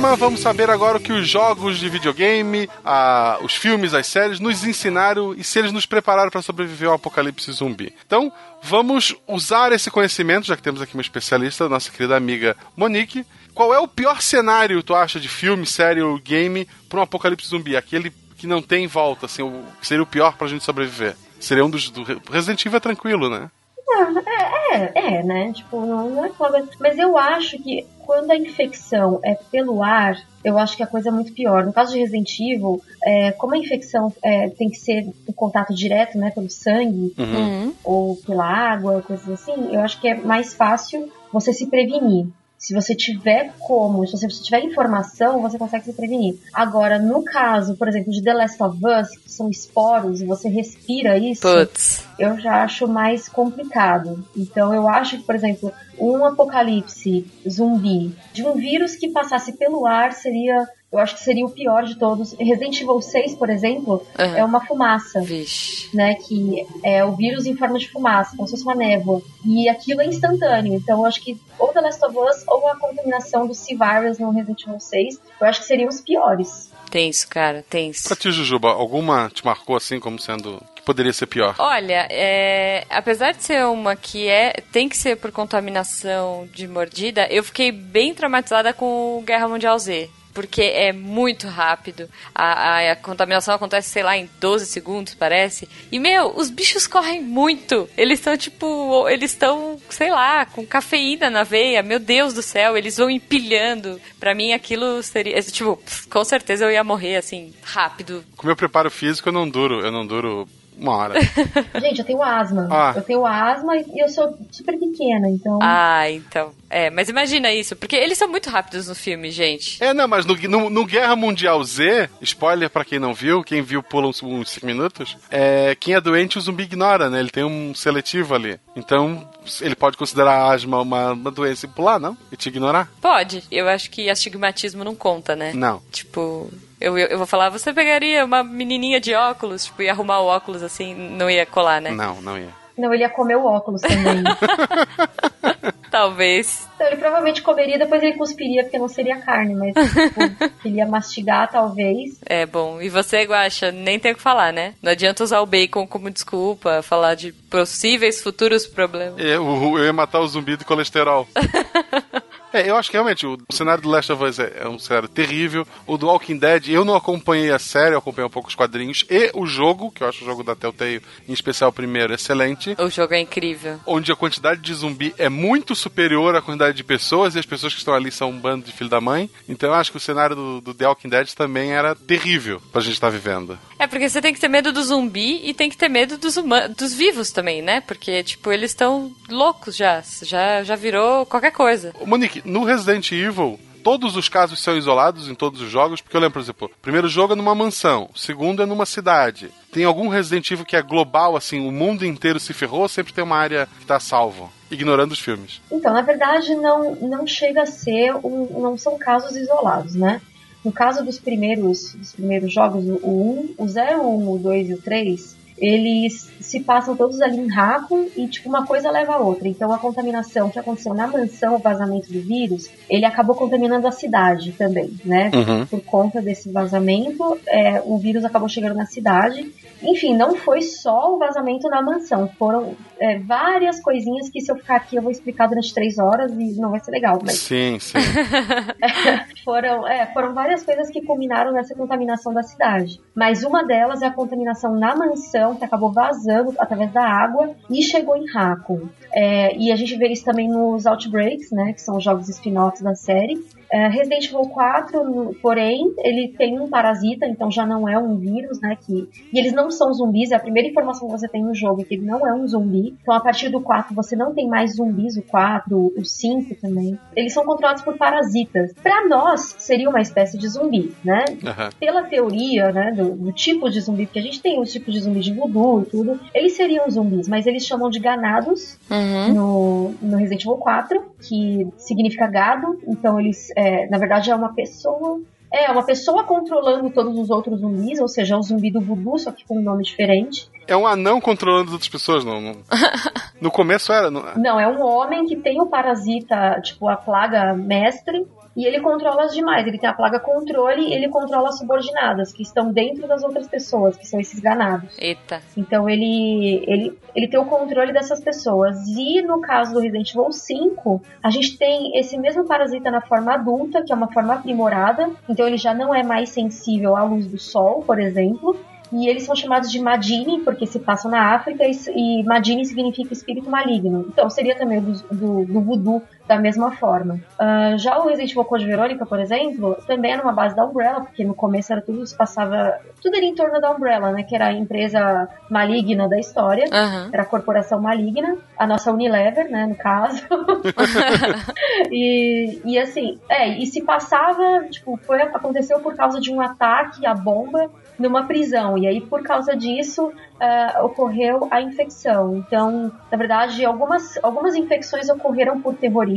para 0.00 0.10
tema, 0.10 0.16
vamos 0.16 0.40
saber 0.40 0.68
agora 0.70 0.98
o 0.98 1.00
que 1.00 1.12
os 1.12 1.26
jogos 1.28 1.78
de 1.78 1.88
videogame, 1.88 2.68
a- 2.84 3.38
os 3.42 3.54
filmes, 3.54 3.94
as 3.94 4.06
séries 4.06 4.38
nos 4.40 4.62
ensinaram 4.64 5.34
e 5.34 5.42
se 5.42 5.58
eles 5.58 5.72
nos 5.72 5.86
prepararam 5.86 6.30
para 6.30 6.42
sobreviver 6.42 6.88
ao 6.88 6.94
apocalipse 6.96 7.50
zumbi. 7.52 7.94
Então, 8.06 8.30
vamos 8.62 9.14
usar 9.26 9.72
esse 9.72 9.90
conhecimento, 9.90 10.46
já 10.46 10.56
que 10.56 10.62
temos 10.62 10.82
aqui 10.82 10.94
uma 10.94 11.00
especialista, 11.02 11.68
nossa 11.68 11.90
querida 11.90 12.16
amiga 12.16 12.56
Monique. 12.76 13.24
Qual 13.54 13.72
é 13.72 13.78
o 13.78 13.88
pior 13.88 14.20
cenário, 14.20 14.82
tu 14.82 14.94
acha, 14.94 15.18
de 15.18 15.28
filme, 15.28 15.64
série 15.66 16.02
ou 16.02 16.18
game 16.18 16.68
para 16.88 16.98
um 17.00 17.02
apocalipse 17.02 17.48
zumbi? 17.48 17.76
Aquele 17.76 18.12
que 18.36 18.46
não 18.46 18.60
tem 18.60 18.86
volta, 18.86 19.24
assim, 19.26 19.42
o 19.42 19.64
que 19.80 19.86
seria 19.86 20.02
o 20.02 20.06
pior 20.06 20.36
pra 20.36 20.46
gente 20.46 20.62
sobreviver? 20.64 21.16
Seria 21.40 21.64
um 21.64 21.70
dos. 21.70 21.88
Do 21.90 22.02
Resident 22.30 22.64
Evil 22.64 22.76
é 22.76 22.80
tranquilo, 22.80 23.30
né? 23.30 23.50
É, 23.88 25.16
é, 25.16 25.22
né? 25.22 25.52
Tipo, 25.52 25.80
não, 25.80 26.10
não 26.10 26.24
é 26.24 26.28
foda. 26.30 26.68
Mas 26.80 26.98
eu 26.98 27.16
acho 27.16 27.58
que 27.58 27.86
quando 28.00 28.30
a 28.30 28.36
infecção 28.36 29.20
é 29.24 29.34
pelo 29.34 29.82
ar, 29.82 30.16
eu 30.44 30.58
acho 30.58 30.76
que 30.76 30.82
a 30.82 30.86
coisa 30.86 31.08
é 31.08 31.12
muito 31.12 31.32
pior. 31.32 31.64
No 31.64 31.72
caso 31.72 31.92
de 31.92 31.98
Resident 31.98 32.38
Evil, 32.38 32.80
é, 33.02 33.32
como 33.32 33.54
a 33.54 33.58
infecção 33.58 34.12
é, 34.22 34.48
tem 34.50 34.68
que 34.70 34.76
ser 34.76 35.12
em 35.28 35.32
contato 35.32 35.74
direto, 35.74 36.16
né, 36.16 36.30
pelo 36.30 36.48
sangue 36.48 37.14
Uhum. 37.18 37.72
ou 37.82 38.16
pela 38.16 38.44
água, 38.44 39.02
coisas 39.02 39.28
assim, 39.28 39.74
eu 39.74 39.80
acho 39.80 40.00
que 40.00 40.08
é 40.08 40.14
mais 40.14 40.54
fácil 40.54 41.10
você 41.32 41.52
se 41.52 41.66
prevenir. 41.66 42.26
Se 42.58 42.74
você 42.74 42.94
tiver 42.94 43.52
como, 43.60 44.06
se 44.06 44.12
você 44.12 44.26
tiver 44.28 44.60
informação, 44.60 45.42
você 45.42 45.58
consegue 45.58 45.84
se 45.84 45.92
prevenir. 45.92 46.38
Agora, 46.52 46.98
no 46.98 47.22
caso, 47.22 47.76
por 47.76 47.88
exemplo, 47.88 48.12
de 48.12 48.22
The 48.22 48.32
Last 48.32 48.62
of 48.62 48.78
Us, 48.78 49.10
que 49.18 49.30
são 49.30 49.50
esporos 49.50 50.20
e 50.20 50.24
você 50.24 50.48
respira 50.48 51.18
isso, 51.18 51.42
Putz. 51.42 52.04
eu 52.18 52.38
já 52.38 52.62
acho 52.62 52.88
mais 52.88 53.28
complicado. 53.28 54.26
Então 54.36 54.74
eu 54.74 54.88
acho 54.88 55.18
que, 55.18 55.24
por 55.24 55.34
exemplo, 55.34 55.72
um 55.98 56.24
apocalipse 56.24 57.26
zumbi 57.48 58.14
de 58.32 58.44
um 58.44 58.54
vírus 58.54 58.96
que 58.96 59.08
passasse 59.08 59.52
pelo 59.52 59.86
ar 59.86 60.12
seria, 60.12 60.66
eu 60.92 60.98
acho 60.98 61.16
que 61.16 61.22
seria 61.22 61.44
o 61.44 61.50
pior 61.50 61.84
de 61.84 61.96
todos. 61.96 62.32
Resident 62.38 62.80
Evil 62.80 63.00
6, 63.00 63.34
por 63.34 63.50
exemplo, 63.50 64.06
Aham. 64.18 64.36
é 64.36 64.44
uma 64.44 64.64
fumaça. 64.64 65.20
Vixe. 65.20 65.94
Né, 65.94 66.14
que 66.14 66.66
é 66.82 67.04
o 67.04 67.12
vírus 67.12 67.46
em 67.46 67.56
forma 67.56 67.78
de 67.78 67.90
fumaça, 67.90 68.36
como 68.36 68.46
se 68.46 68.52
fosse 68.52 68.64
uma 68.64 68.74
névoa. 68.74 69.22
E 69.44 69.68
aquilo 69.68 70.00
é 70.00 70.06
instantâneo. 70.06 70.74
Então, 70.74 71.00
eu 71.00 71.06
acho 71.06 71.20
que 71.22 71.38
ou 71.58 71.68
The 71.68 71.80
Last 71.80 72.04
of 72.04 72.16
Us 72.16 72.44
ou 72.46 72.68
a 72.68 72.76
contaminação 72.76 73.46
do 73.46 73.54
C-Virus 73.54 74.18
no 74.18 74.30
Resident 74.30 74.62
Evil 74.62 74.80
6, 74.80 75.20
eu 75.40 75.46
acho 75.46 75.60
que 75.60 75.66
seriam 75.66 75.88
os 75.88 76.00
piores. 76.00 76.70
Tenso, 76.90 77.28
cara, 77.28 77.64
tenso. 77.68 78.04
Pra 78.06 78.16
ti, 78.16 78.30
Jujuba, 78.30 78.70
alguma 78.70 79.28
te 79.28 79.44
marcou 79.44 79.76
assim 79.76 79.98
como 79.98 80.18
sendo 80.18 80.62
que 80.74 80.82
poderia 80.82 81.12
ser 81.12 81.26
pior? 81.26 81.54
Olha, 81.58 82.06
é, 82.10 82.84
apesar 82.88 83.32
de 83.32 83.42
ser 83.42 83.66
uma 83.66 83.96
que 83.96 84.28
é 84.28 84.52
tem 84.72 84.88
que 84.88 84.96
ser 84.96 85.16
por 85.16 85.32
contaminação 85.32 86.48
de 86.52 86.68
mordida, 86.68 87.26
eu 87.28 87.42
fiquei 87.42 87.72
bem 87.72 88.14
traumatizada 88.14 88.72
com 88.72 89.18
o 89.18 89.22
Guerra 89.22 89.48
Mundial 89.48 89.78
Z. 89.78 90.08
Porque 90.36 90.60
é 90.60 90.92
muito 90.92 91.48
rápido. 91.48 92.10
A, 92.34 92.44
a- 92.76 92.92
a 92.92 92.96
contaminação 92.96 93.54
acontece, 93.54 93.88
sei 93.88 94.02
lá, 94.02 94.18
em 94.18 94.28
12 94.38 94.66
segundos, 94.66 95.14
parece. 95.14 95.66
E, 95.90 95.98
meu, 95.98 96.36
os 96.36 96.50
bichos 96.50 96.86
correm 96.86 97.22
muito. 97.22 97.88
Eles 97.96 98.18
estão, 98.18 98.36
tipo, 98.36 99.08
eles 99.08 99.30
estão, 99.32 99.80
sei 99.88 100.10
lá, 100.10 100.44
com 100.44 100.66
cafeína 100.66 101.30
na 101.30 101.42
veia. 101.42 101.82
Meu 101.82 101.98
Deus 101.98 102.34
do 102.34 102.42
céu, 102.42 102.76
eles 102.76 102.98
vão 102.98 103.08
empilhando. 103.08 103.98
Pra 104.20 104.34
mim, 104.34 104.52
aquilo 104.52 105.02
seria. 105.02 105.40
Tipo, 105.42 105.80
com 106.10 106.22
certeza 106.22 106.66
eu 106.66 106.70
ia 106.70 106.84
morrer, 106.84 107.16
assim, 107.16 107.54
rápido. 107.62 108.22
Com 108.36 108.46
meu 108.46 108.54
preparo 108.56 108.90
físico, 108.90 109.30
eu 109.30 109.32
não 109.32 109.48
duro, 109.48 109.80
eu 109.80 109.90
não 109.90 110.06
duro 110.06 110.46
uma 110.76 110.96
hora. 110.96 111.14
Gente, 111.80 111.98
eu 112.00 112.04
tenho 112.04 112.22
asma. 112.22 112.68
Ah. 112.70 112.92
Eu 112.96 113.02
tenho 113.02 113.24
asma 113.26 113.76
e 113.76 114.02
eu 114.02 114.08
sou 114.08 114.36
super 114.50 114.78
pequena, 114.78 115.28
então. 115.28 115.58
Ah, 115.62 116.10
então. 116.10 116.52
É, 116.68 116.90
mas 116.90 117.08
imagina 117.08 117.52
isso, 117.52 117.76
porque 117.76 117.94
eles 117.96 118.18
são 118.18 118.28
muito 118.28 118.50
rápidos 118.50 118.88
no 118.88 118.94
filme, 118.94 119.30
gente. 119.30 119.82
é, 119.82 119.94
não, 119.94 120.08
mas 120.08 120.26
no, 120.26 120.34
no- 120.34 120.68
no 120.70 120.84
Guerra 120.84 121.14
Mundial 121.14 121.62
Z, 121.62 122.10
spoiler 122.20 122.68
pra 122.68 122.84
quem 122.84 122.98
não 122.98 123.14
viu, 123.14 123.42
quem 123.44 123.62
viu 123.62 123.82
pula 123.82 124.08
uns, 124.08 124.20
uns 124.22 124.50
5 124.50 124.66
minutos, 124.66 125.16
é, 125.30 125.76
quem 125.78 125.94
é 125.94 126.00
doente 126.00 126.36
o 126.38 126.40
zumbi 126.40 126.64
ignora, 126.64 127.08
né? 127.08 127.20
Ele 127.20 127.30
tem 127.30 127.44
um 127.44 127.72
seletivo 127.74 128.34
ali. 128.34 128.58
Então, 128.74 129.28
ele 129.60 129.76
pode 129.76 129.96
considerar 129.96 130.32
a 130.32 130.52
asma 130.52 130.82
uma, 130.82 131.12
uma 131.12 131.30
doença 131.30 131.66
e 131.66 131.68
pular, 131.68 132.00
não? 132.00 132.16
E 132.32 132.36
te 132.36 132.48
ignorar? 132.48 132.88
Pode. 133.00 133.44
Eu 133.50 133.68
acho 133.68 133.88
que 133.90 134.10
astigmatismo 134.10 134.82
não 134.82 134.94
conta, 134.94 135.36
né? 135.36 135.52
Não. 135.54 135.80
Tipo, 135.92 136.50
eu, 136.80 136.98
eu, 136.98 137.06
eu 137.08 137.18
vou 137.18 137.26
falar, 137.26 137.50
você 137.50 137.72
pegaria 137.72 138.24
uma 138.24 138.42
menininha 138.42 139.00
de 139.00 139.14
óculos, 139.14 139.66
tipo, 139.66 139.82
ia 139.82 139.92
arrumar 139.92 140.20
o 140.20 140.26
óculos 140.26 140.62
assim, 140.62 140.94
não 140.94 141.30
ia 141.30 141.46
colar, 141.46 141.80
né? 141.80 141.90
Não, 141.90 142.20
não 142.20 142.38
ia. 142.38 142.66
Não, 142.76 142.92
ele 142.92 143.02
ia 143.02 143.08
comer 143.08 143.36
o 143.36 143.46
óculos 143.46 143.80
também. 143.80 144.22
Talvez. 145.90 146.68
então, 146.74 146.86
ele 146.88 146.96
provavelmente 146.96 147.40
comeria, 147.40 147.78
depois 147.78 148.02
ele 148.02 148.18
cuspiria, 148.18 148.64
porque 148.64 148.78
não 148.78 148.88
seria 148.88 149.16
carne, 149.16 149.54
mas 149.54 149.72
tipo, 149.72 150.20
ele 150.62 150.76
ia 150.76 150.86
mastigar, 150.86 151.50
talvez. 151.50 152.18
É 152.26 152.44
bom. 152.44 152.82
E 152.82 152.90
você, 152.90 153.22
Guaxa, 153.22 153.72
nem 153.72 153.98
tem 153.98 154.12
o 154.12 154.14
que 154.14 154.20
falar, 154.20 154.52
né? 154.52 154.74
Não 154.82 154.92
adianta 154.92 155.24
usar 155.24 155.40
o 155.40 155.46
bacon 155.46 155.86
como 155.86 156.10
desculpa, 156.10 156.82
falar 156.82 157.14
de 157.14 157.32
possíveis 157.32 158.20
futuros 158.20 158.66
problemas. 158.66 159.18
Eu, 159.18 159.78
eu 159.78 159.84
ia 159.84 159.92
matar 159.92 160.20
o 160.20 160.28
zumbi 160.28 160.56
do 160.56 160.66
colesterol. 160.66 161.26
É, 162.52 162.68
eu 162.68 162.76
acho 162.76 162.90
que 162.90 162.96
realmente 162.96 163.26
o, 163.26 163.38
cenário 163.50 163.82
do 163.82 163.88
Last 163.88 164.10
of 164.12 164.22
Us 164.22 164.38
é, 164.38 164.52
é 164.60 164.68
um 164.68 164.78
cenário 164.78 165.08
terrível. 165.08 165.66
O 165.86 165.96
do 165.96 166.06
Walking 166.06 166.38
Dead, 166.38 166.68
eu 166.68 166.84
não 166.84 166.94
acompanhei 166.94 167.50
a 167.50 167.58
série, 167.58 167.94
eu 167.94 167.98
acompanhei 167.98 168.26
um 168.26 168.30
pouco 168.30 168.48
os 168.48 168.54
quadrinhos. 168.54 169.04
E 169.10 169.30
o 169.34 169.46
jogo, 169.46 169.90
que 169.90 170.02
eu 170.02 170.08
acho 170.08 170.24
o 170.24 170.26
jogo 170.26 170.42
da 170.42 170.54
Telltale, 170.54 171.02
em 171.28 171.32
especial 171.32 171.70
o 171.70 171.72
primeiro, 171.72 172.14
excelente. 172.14 172.74
O 172.78 172.88
jogo 172.88 173.14
é 173.14 173.20
incrível. 173.20 173.80
Onde 173.86 174.12
a 174.12 174.16
quantidade 174.16 174.60
de 174.60 174.74
zumbi 174.74 175.14
é 175.18 175.28
muito 175.28 175.74
superior 175.74 176.34
à 176.34 176.42
quantidade 176.42 176.76
de 176.76 176.84
pessoas, 176.84 177.34
e 177.34 177.38
as 177.38 177.46
pessoas 177.46 177.72
que 177.72 177.78
estão 177.78 177.94
ali 177.94 178.10
são 178.10 178.30
um 178.30 178.38
bando 178.38 178.64
de 178.64 178.72
filho 178.72 178.90
da 178.90 179.00
mãe. 179.00 179.28
Então 179.48 179.70
eu 179.70 179.74
acho 179.74 179.90
que 179.90 179.96
o 179.96 180.00
cenário 180.00 180.36
do, 180.36 180.60
do 180.60 180.74
The 180.74 180.86
Walking 180.86 181.08
Dead 181.08 181.28
também 181.34 181.72
era 181.72 181.94
terrível 181.94 182.60
pra 182.72 182.80
gente 182.80 182.94
estar 182.94 183.10
vivendo. 183.10 183.58
É, 183.78 183.86
porque 183.86 184.08
você 184.08 184.22
tem 184.22 184.32
que 184.32 184.40
ter 184.40 184.48
medo 184.48 184.72
do 184.72 184.82
zumbi 184.82 185.40
e 185.44 185.52
tem 185.52 185.68
que 185.68 185.76
ter 185.76 185.88
medo 185.88 186.16
dos 186.16 186.36
dos 186.76 186.94
vivos 186.94 187.30
também, 187.30 187.62
né? 187.62 187.80
Porque, 187.80 188.22
tipo, 188.22 188.52
eles 188.52 188.70
estão 188.70 189.12
loucos 189.28 189.76
já. 189.76 190.02
Já, 190.22 190.62
já 190.62 190.76
virou 190.76 191.26
qualquer 191.26 191.50
coisa. 191.50 191.92
Ô, 192.00 192.06
Monique, 192.36 192.48
no 192.48 192.64
Resident 192.64 193.12
Evil, 193.12 193.58
todos 193.82 194.16
os 194.16 194.28
casos 194.28 194.60
são 194.60 194.76
isolados 194.76 195.28
em 195.28 195.34
todos 195.34 195.60
os 195.60 195.70
jogos, 195.70 196.00
porque 196.00 196.16
eu 196.16 196.20
lembro, 196.20 196.34
por 196.34 196.40
exemplo, 196.40 196.70
o 196.72 196.80
primeiro 196.80 197.08
jogo 197.08 197.32
é 197.32 197.36
numa 197.36 197.54
mansão, 197.54 198.10
o 198.12 198.18
segundo 198.18 198.62
é 198.62 198.66
numa 198.66 198.86
cidade. 198.86 199.50
Tem 199.72 199.84
algum 199.84 200.08
Resident 200.08 200.50
Evil 200.50 200.64
que 200.64 200.76
é 200.76 200.82
global, 200.82 201.36
assim, 201.36 201.66
o 201.66 201.70
mundo 201.70 202.04
inteiro 202.04 202.40
se 202.40 202.52
ferrou, 202.52 202.88
sempre 202.88 203.12
tem 203.12 203.22
uma 203.22 203.36
área 203.36 203.68
que 203.78 203.86
tá 203.86 204.00
salvo, 204.00 204.50
ignorando 204.70 205.12
os 205.12 205.20
filmes. 205.20 205.60
Então, 205.70 205.92
na 205.92 206.02
verdade, 206.02 206.54
não, 206.54 206.96
não 206.96 207.26
chega 207.26 207.62
a 207.62 207.66
ser, 207.66 208.14
um, 208.24 208.60
não 208.60 208.76
são 208.76 208.98
casos 208.98 209.36
isolados, 209.36 209.94
né? 209.94 210.20
No 210.64 210.72
caso 210.72 211.04
dos 211.04 211.20
primeiros, 211.20 211.94
dos 211.94 212.12
primeiros 212.12 212.52
jogos, 212.52 212.84
o 213.02 213.54
1, 213.56 213.64
o 213.64 213.68
0, 213.68 214.02
o 214.02 214.32
1, 214.32 214.34
o 214.34 214.38
2 214.38 214.70
e 214.70 214.74
o 214.74 214.82
3, 214.82 215.36
eles 215.58 216.28
se 216.46 216.60
passam 216.60 216.96
todos 216.96 217.20
ali 217.20 217.38
em 217.38 217.48
Raccoon 217.48 218.06
e, 218.16 218.28
tipo, 218.28 218.48
uma 218.48 218.64
coisa 218.64 218.88
leva 218.88 219.14
a 219.14 219.18
outra. 219.18 219.48
Então, 219.48 219.72
a 219.72 219.78
contaminação 219.78 220.48
que 220.48 220.58
aconteceu 220.58 220.94
na 220.94 221.06
mansão, 221.08 221.56
o 221.56 221.58
vazamento 221.58 222.12
do 222.12 222.20
vírus, 222.20 222.70
ele 222.88 223.04
acabou 223.04 223.34
contaminando 223.34 223.86
a 223.86 223.90
cidade 223.90 224.52
também, 224.52 224.96
né? 225.04 225.30
Uhum. 225.34 225.66
Por 225.66 225.80
conta 225.80 226.22
desse 226.22 226.50
vazamento, 226.50 227.36
é, 227.48 227.82
o 227.84 227.98
vírus 227.98 228.24
acabou 228.24 228.48
chegando 228.48 228.76
na 228.76 228.86
cidade. 228.86 229.52
Enfim, 229.82 230.16
não 230.16 230.36
foi 230.36 230.62
só 230.62 231.14
o 231.14 231.18
vazamento 231.18 231.68
na 231.68 231.82
mansão, 231.82 232.30
foram 232.38 232.74
é, 232.98 233.18
várias 233.18 233.80
coisinhas 233.80 234.30
que 234.30 234.40
se 234.40 234.50
eu 234.50 234.56
ficar 234.56 234.76
aqui 234.76 234.96
eu 234.96 235.02
vou 235.02 235.10
explicar 235.10 235.48
durante 235.48 235.74
três 235.74 235.98
horas 235.98 236.32
e 236.32 236.58
não 236.60 236.70
vai 236.70 236.80
ser 236.80 236.92
legal. 236.92 237.18
Mas 237.22 237.40
Sim, 237.40 237.78
sim. 237.78 237.98
foram, 239.44 239.86
é, 239.86 240.06
foram 240.06 240.32
várias 240.32 240.64
coisas 240.64 240.88
que 240.90 241.02
culminaram 241.02 241.52
nessa 241.52 241.74
contaminação 241.74 242.32
da 242.32 242.42
cidade. 242.42 243.00
Mas 243.14 243.42
uma 243.42 243.64
delas 243.64 244.00
é 244.00 244.06
a 244.06 244.12
contaminação 244.12 244.74
na 244.74 244.94
mansão, 244.96 245.56
que 245.56 245.64
acabou 245.64 245.92
vazando 245.92 246.35
através 246.58 246.92
da 246.92 247.02
água 247.02 247.54
e 247.70 247.82
chegou 247.82 248.16
em 248.16 248.30
Raccoon. 248.30 248.88
É, 249.12 249.56
e 249.56 249.72
a 249.72 249.76
gente 249.76 249.96
vê 249.96 250.08
isso 250.08 250.24
também 250.24 250.48
nos 250.48 250.86
Outbreaks, 250.86 251.50
né, 251.50 251.72
que 251.72 251.80
são 251.80 251.96
os 251.96 252.04
jogos 252.04 252.28
spin-offs 252.28 252.82
da 252.82 252.94
série. 252.94 253.42
É, 253.72 253.88
Resident 253.88 254.26
Evil 254.26 254.48
4, 254.48 255.04
no- 255.04 255.34
porém, 255.42 255.92
ele 255.98 256.28
tem 256.36 256.58
um 256.60 256.68
parasita, 256.68 257.26
então 257.26 257.50
já 257.50 257.66
não 257.66 257.88
é 257.88 257.98
um 257.98 258.16
vírus, 258.16 258.60
né? 258.60 258.76
Que, 258.86 259.08
e 259.32 259.38
eles 259.38 259.52
não 259.52 259.70
são 259.70 259.92
zumbis, 259.92 260.30
é 260.30 260.36
a 260.36 260.40
primeira 260.40 260.68
informação 260.68 261.08
que 261.08 261.18
você 261.18 261.28
tem 261.28 261.42
no 261.42 261.54
jogo, 261.54 261.82
é 261.82 261.84
que 261.84 261.94
ele 261.94 262.04
não 262.06 262.26
é 262.26 262.32
um 262.34 262.46
zumbi. 262.46 262.94
Então, 263.02 263.14
a 263.14 263.20
partir 263.20 263.48
do 263.48 263.60
4, 263.60 263.94
você 263.94 264.14
não 264.16 264.32
tem 264.34 264.48
mais 264.48 264.76
zumbis, 264.76 265.16
o 265.16 265.22
4, 265.22 265.92
o 265.96 266.04
5 266.04 266.54
também. 266.60 266.98
Eles 267.16 267.32
são 267.32 267.44
controlados 267.44 267.82
por 267.82 267.96
parasitas. 267.96 268.72
Pra 268.82 269.06
nós, 269.08 269.54
seria 269.58 269.88
uma 269.88 270.00
espécie 270.00 270.38
de 270.38 270.48
zumbi, 270.48 270.92
né? 271.04 271.24
Aham. 271.44 271.70
Pela 271.80 272.04
teoria, 272.04 272.70
né, 272.72 272.92
do, 272.96 273.16
do 273.16 273.32
tipo 273.32 273.68
de 273.70 273.80
zumbi, 273.80 274.06
porque 274.06 274.18
a 274.18 274.22
gente 274.22 274.40
tem 274.40 274.60
os 274.60 274.70
tipos 274.72 274.92
de 274.94 275.00
zumbi 275.00 275.20
de 275.20 275.34
voodoo 275.34 275.82
e 275.82 275.86
tudo, 275.86 276.20
eles 276.34 276.54
seriam 276.56 276.88
zumbis, 276.90 277.28
mas 277.28 277.46
eles 277.46 277.64
chamam 277.66 277.90
de 277.90 277.98
ganados 277.98 278.78
Uhum. 278.90 279.34
no, 279.34 279.94
no 280.00 280.16
Resident 280.16 280.42
Evil 280.44 280.56
4, 280.56 281.02
que 281.28 281.66
significa 281.76 282.26
gado. 282.28 282.78
Então 282.86 283.18
eles, 283.18 283.48
é, 283.56 283.88
na 283.88 283.98
verdade, 283.98 284.30
é 284.30 284.34
uma 284.34 284.52
pessoa. 284.54 285.20
É, 285.52 285.70
uma 285.70 285.84
pessoa 285.84 286.24
controlando 286.24 286.90
todos 286.90 287.16
os 287.16 287.30
outros 287.30 287.60
zumbis, 287.60 287.98
ou 288.00 288.08
seja, 288.08 288.34
é 288.34 288.36
o 288.36 288.42
zumbi 288.42 288.70
do 288.70 288.80
voodoo, 288.80 289.18
só 289.18 289.30
que 289.32 289.44
com 289.46 289.58
um 289.58 289.62
nome 289.62 289.84
diferente. 289.84 290.50
É 290.66 290.76
um 290.76 290.86
anão 290.86 291.20
controlando 291.20 291.68
as 291.68 291.72
outras 291.72 291.88
pessoas, 291.88 292.24
não. 292.24 292.40
não. 292.40 292.56
No 293.40 293.50
começo 293.50 293.92
era. 293.92 294.10
não- 294.10 294.24
Não, 294.36 294.58
é 294.58 294.66
um 294.66 294.82
homem 294.82 295.26
que 295.26 295.36
tem 295.36 295.60
o 295.60 295.66
parasita, 295.66 296.58
tipo, 296.62 296.88
a 296.88 296.96
plaga 296.96 297.52
mestre, 297.54 298.26
e 298.56 298.64
ele 298.64 298.80
controla 298.80 299.24
as 299.24 299.34
demais. 299.34 299.66
Ele 299.66 299.78
tem 299.78 299.88
a 299.88 299.92
plaga 299.92 300.18
controle 300.18 300.88
e 300.88 300.94
ele 300.94 301.08
controla 301.08 301.50
as 301.50 301.58
subordinadas, 301.58 302.32
que 302.32 302.42
estão 302.42 302.72
dentro 302.72 303.06
das 303.06 303.22
outras 303.22 303.46
pessoas, 303.46 303.96
que 303.96 304.06
são 304.06 304.18
esses 304.18 304.40
ganados. 304.40 304.96
Eita. 304.98 305.42
Então 305.56 305.88
ele, 305.88 306.64
ele, 306.66 306.98
ele 307.14 307.28
tem 307.28 307.38
o 307.38 307.44
controle 307.44 307.92
dessas 307.92 308.20
pessoas. 308.20 308.78
E 308.88 309.20
no 309.20 309.40
caso 309.42 309.74
do 309.74 309.80
Resident 309.80 310.10
Evil 310.10 310.32
5, 310.32 311.02
a 311.22 311.30
gente 311.30 311.58
tem 311.58 311.98
esse 311.98 312.16
mesmo 312.16 312.46
parasita 312.46 312.90
na 312.90 313.02
forma 313.02 313.34
adulta, 313.34 313.82
que 313.82 313.92
é 313.92 313.96
uma 313.96 314.10
forma 314.10 314.34
aprimorada. 314.34 315.10
Então 315.28 315.46
ele 315.46 315.58
já 315.58 315.74
não 315.74 315.94
é 315.94 316.02
mais 316.02 316.30
sensível 316.30 316.96
à 316.96 317.02
luz 317.02 317.26
do 317.26 317.38
sol, 317.38 317.82
por 317.82 318.00
exemplo. 318.00 318.58
E 318.92 319.08
eles 319.08 319.24
são 319.24 319.34
chamados 319.34 319.70
de 319.70 319.80
Madini, 319.80 320.40
porque 320.40 320.64
se 320.66 320.78
passam 320.78 321.10
na 321.10 321.34
África, 321.34 321.64
e, 321.66 321.72
e 321.94 322.22
Madini 322.22 322.64
significa 322.64 323.12
espírito 323.12 323.50
maligno. 323.50 324.06
Então 324.08 324.30
seria 324.30 324.56
também 324.56 324.80
do, 324.80 324.92
do, 325.10 325.44
do 325.44 325.60
voodoo 325.60 326.02
da 326.26 326.38
mesma 326.38 326.72
forma. 326.72 327.20
Ah, 327.38 327.76
já 327.76 327.98
o 327.98 328.06
Resident 328.06 328.32
Evil 328.32 328.44
Code 328.44 328.66
Verônica, 328.66 329.06
por 329.06 329.20
exemplo, 329.20 329.76
também 329.86 330.12
é 330.12 330.16
numa 330.16 330.32
base 330.32 330.54
da 330.54 330.64
Umbrella, 330.64 331.00
porque 331.00 331.24
no 331.24 331.34
começo 331.34 331.72
era 331.72 331.80
tudo, 331.80 332.06
se 332.06 332.16
passava 332.16 332.78
tudo 333.00 333.16
era 333.16 333.24
em 333.24 333.34
torno 333.34 333.60
da 333.60 333.70
Umbrella, 333.70 334.10
né? 334.10 334.22
Que 334.24 334.34
era 334.34 334.46
a 334.46 334.52
empresa 334.52 335.28
maligna 335.48 336.08
da 336.08 336.18
história. 336.18 336.64
Aham. 336.72 337.10
Era 337.12 337.22
a 337.22 337.26
corporação 337.26 337.80
maligna, 337.80 338.36
a 338.58 338.66
nossa 338.66 338.92
Unilever, 338.92 339.48
né, 339.50 339.66
no 339.66 339.76
caso. 339.76 340.26
e, 341.90 342.60
e 342.64 342.78
assim, 342.78 343.18
é, 343.28 343.48
e 343.48 343.66
se 343.66 343.82
passava, 343.82 344.64
tipo, 344.70 344.98
foi, 345.06 345.22
aconteceu 345.22 345.78
por 345.80 345.94
causa 345.94 346.20
de 346.20 346.32
um 346.32 346.40
ataque 346.40 347.06
à 347.06 347.14
bomba 347.14 347.70
numa 347.98 348.24
prisão. 348.24 348.76
E 348.76 348.86
aí, 348.86 349.00
por 349.00 349.22
causa 349.22 349.56
disso, 349.56 350.12
ah, 350.40 350.80
ocorreu 350.82 351.48
a 351.50 351.60
infecção. 351.62 352.36
Então, 352.36 352.92
na 353.10 353.16
verdade, 353.16 353.64
algumas, 353.64 354.18
algumas 354.22 354.54
infecções 354.54 355.08
ocorreram 355.08 355.60
por 355.60 355.74
terrorismo, 355.74 356.15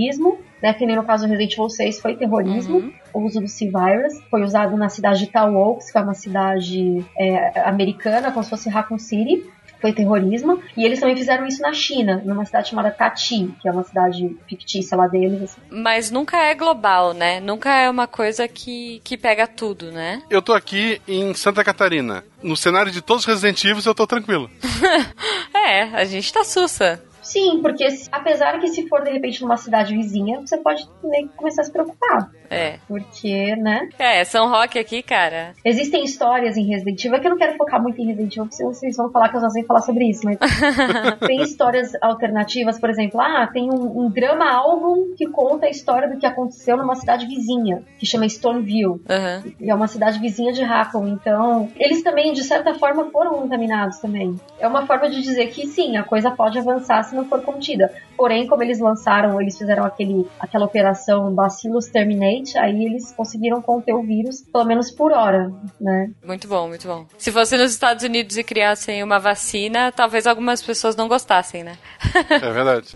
né? 0.62 0.74
Que 0.74 0.86
nem 0.86 0.96
no 0.96 1.04
caso 1.04 1.26
do 1.26 1.30
Resident 1.30 1.54
Evil 1.54 1.70
6 1.70 2.00
foi 2.00 2.16
terrorismo. 2.16 2.78
Uhum. 2.78 2.94
O 3.14 3.22
uso 3.22 3.42
do 3.42 3.48
C-Virus 3.48 4.22
foi 4.30 4.44
usado 4.44 4.78
na 4.78 4.90
cidade 4.90 5.20
de 5.20 5.28
Tal 5.28 5.54
Oaks, 5.54 5.92
que 5.92 5.98
é 5.98 6.02
uma 6.02 6.14
cidade 6.14 7.06
é, 7.18 7.62
americana, 7.62 8.32
como 8.32 8.44
se 8.44 8.50
fosse 8.50 8.70
Raccoon 8.70 9.00
City 9.00 9.44
foi 9.82 9.94
terrorismo. 9.94 10.62
E 10.76 10.84
eles 10.84 11.00
também 11.00 11.16
fizeram 11.16 11.46
isso 11.46 11.62
na 11.62 11.74
China, 11.74 12.22
numa 12.26 12.46
cidade 12.46 12.70
chamada 12.70 12.92
Tati, 12.92 13.54
que 13.62 13.68
é 13.68 13.72
uma 13.72 13.84
cidade 13.84 14.38
fictícia 14.48 14.98
lá 14.98 15.08
deles. 15.08 15.42
assim. 15.44 15.62
Mas 15.70 16.12
nunca 16.12 16.38
é 16.38 16.54
global, 16.54 17.14
né? 17.14 17.40
Nunca 17.40 17.70
é 17.74 17.90
uma 17.90 18.08
coisa 18.08 18.48
que, 18.48 19.02
que 19.04 19.18
pega 19.18 19.48
tudo, 19.48 19.92
né? 19.92 20.22
Eu 20.30 20.42
tô 20.42 20.54
aqui 20.54 21.02
em 21.08 21.34
Santa 21.34 21.64
Catarina. 21.64 22.24
No 22.42 22.56
cenário 22.56 22.92
de 22.92 23.02
todos 23.02 23.24
os 23.24 23.28
Resident 23.28 23.64
Evil, 23.64 23.84
eu 23.86 23.96
tô 23.96 24.06
tranquilo. 24.06 24.50
É, 25.52 25.84
a 25.84 26.06
gente 26.06 26.34
tá 26.34 26.44
sussa. 26.44 27.04
Sim, 27.30 27.62
porque 27.62 27.86
apesar 28.12 28.60
que 28.60 28.68
se 28.70 28.88
for 28.88 29.04
de 29.04 29.12
repente 29.12 29.44
numa 29.44 29.56
cidade 29.56 29.96
vizinha, 29.96 30.42
você 30.42 30.58
pode 30.58 30.90
meio 31.04 31.28
que 31.30 31.36
começar 31.36 31.62
a 31.62 31.66
se 31.66 31.72
preocupar. 31.72 32.32
É. 32.50 32.80
Porque, 32.88 33.56
né? 33.56 33.88
É, 34.00 34.24
São 34.24 34.50
Roque 34.50 34.80
aqui, 34.80 35.04
cara. 35.04 35.54
Existem 35.64 36.04
histórias 36.04 36.58
em 36.58 36.66
Resident 36.66 37.06
Evil, 37.06 37.18
é 37.18 37.20
que 37.20 37.28
eu 37.28 37.32
não 37.32 37.38
quero 37.38 37.56
focar 37.56 37.80
muito 37.80 38.02
em 38.02 38.08
Resident 38.08 38.36
Evil, 38.36 38.50
porque 38.50 38.64
vocês 38.64 38.98
vão 38.98 39.12
falar 39.12 39.30
que 39.30 39.38
eu 39.38 39.42
já 39.42 39.50
sei 39.52 39.64
falar 39.64 39.82
sobre 39.82 40.10
isso, 40.10 40.22
mas 40.24 40.40
tem 41.28 41.44
histórias 41.44 41.92
alternativas, 42.02 42.80
por 42.80 42.90
exemplo, 42.90 43.22
ah, 43.22 43.48
tem 43.54 43.70
um, 43.70 44.06
um 44.06 44.10
drama 44.10 44.52
álbum 44.52 45.14
que 45.16 45.28
conta 45.30 45.68
a 45.68 45.70
história 45.70 46.10
do 46.10 46.18
que 46.18 46.26
aconteceu 46.26 46.78
numa 46.78 46.96
cidade 46.96 47.28
vizinha, 47.28 47.84
que 48.00 48.08
chama 48.08 48.28
Stoneville. 48.28 49.00
Aham. 49.08 49.44
E 49.60 49.70
é 49.70 49.76
uma 49.76 49.88
cidade 49.88 50.18
vizinha 50.18 50.52
de 50.52 50.64
Raccoon, 50.64 51.08
então 51.10 51.70
eles 51.76 52.02
também, 52.02 52.34
de 52.34 52.44
certa 52.44 52.74
forma, 52.74 53.12
foram 53.12 53.36
contaminados 53.36 54.00
também. 54.00 54.36
É 54.60 54.68
uma 54.68 54.88
forma 54.88 55.08
de 55.12 55.22
dizer 55.22 55.48
que 55.52 55.68
sim, 55.68 55.96
a 55.96 56.04
coisa 56.04 56.32
pode 56.32 56.58
avançar 56.58 57.04
se 57.04 57.19
não 57.20 57.30
for 57.30 57.42
contida. 57.42 57.94
Porém, 58.18 58.48
como 58.48 58.64
eles 58.64 58.80
lançaram, 58.80 59.40
eles 59.42 59.58
fizeram 59.58 59.86
aquele, 59.86 60.28
aquela 60.40 60.66
operação 60.66 61.34
Bacillus 61.34 61.88
Terminate, 61.88 62.58
aí 62.58 62.86
eles 62.86 63.12
conseguiram 63.12 63.62
conter 63.62 63.94
o 63.94 64.02
vírus, 64.02 64.42
pelo 64.52 64.66
menos 64.66 64.92
por 64.92 65.12
hora, 65.12 65.52
né? 65.80 66.12
Muito 66.24 66.48
bom, 66.48 66.68
muito 66.68 66.88
bom. 66.88 67.06
Se 67.18 67.32
fosse 67.32 67.58
nos 67.58 67.72
Estados 67.72 68.04
Unidos 68.04 68.38
e 68.38 68.44
criassem 68.44 69.04
uma 69.04 69.20
vacina, 69.20 69.92
talvez 69.92 70.28
algumas 70.28 70.62
pessoas 70.62 70.96
não 70.96 71.08
gostassem, 71.08 71.64
né? 71.64 71.78
É 72.30 72.52
verdade. 72.52 72.96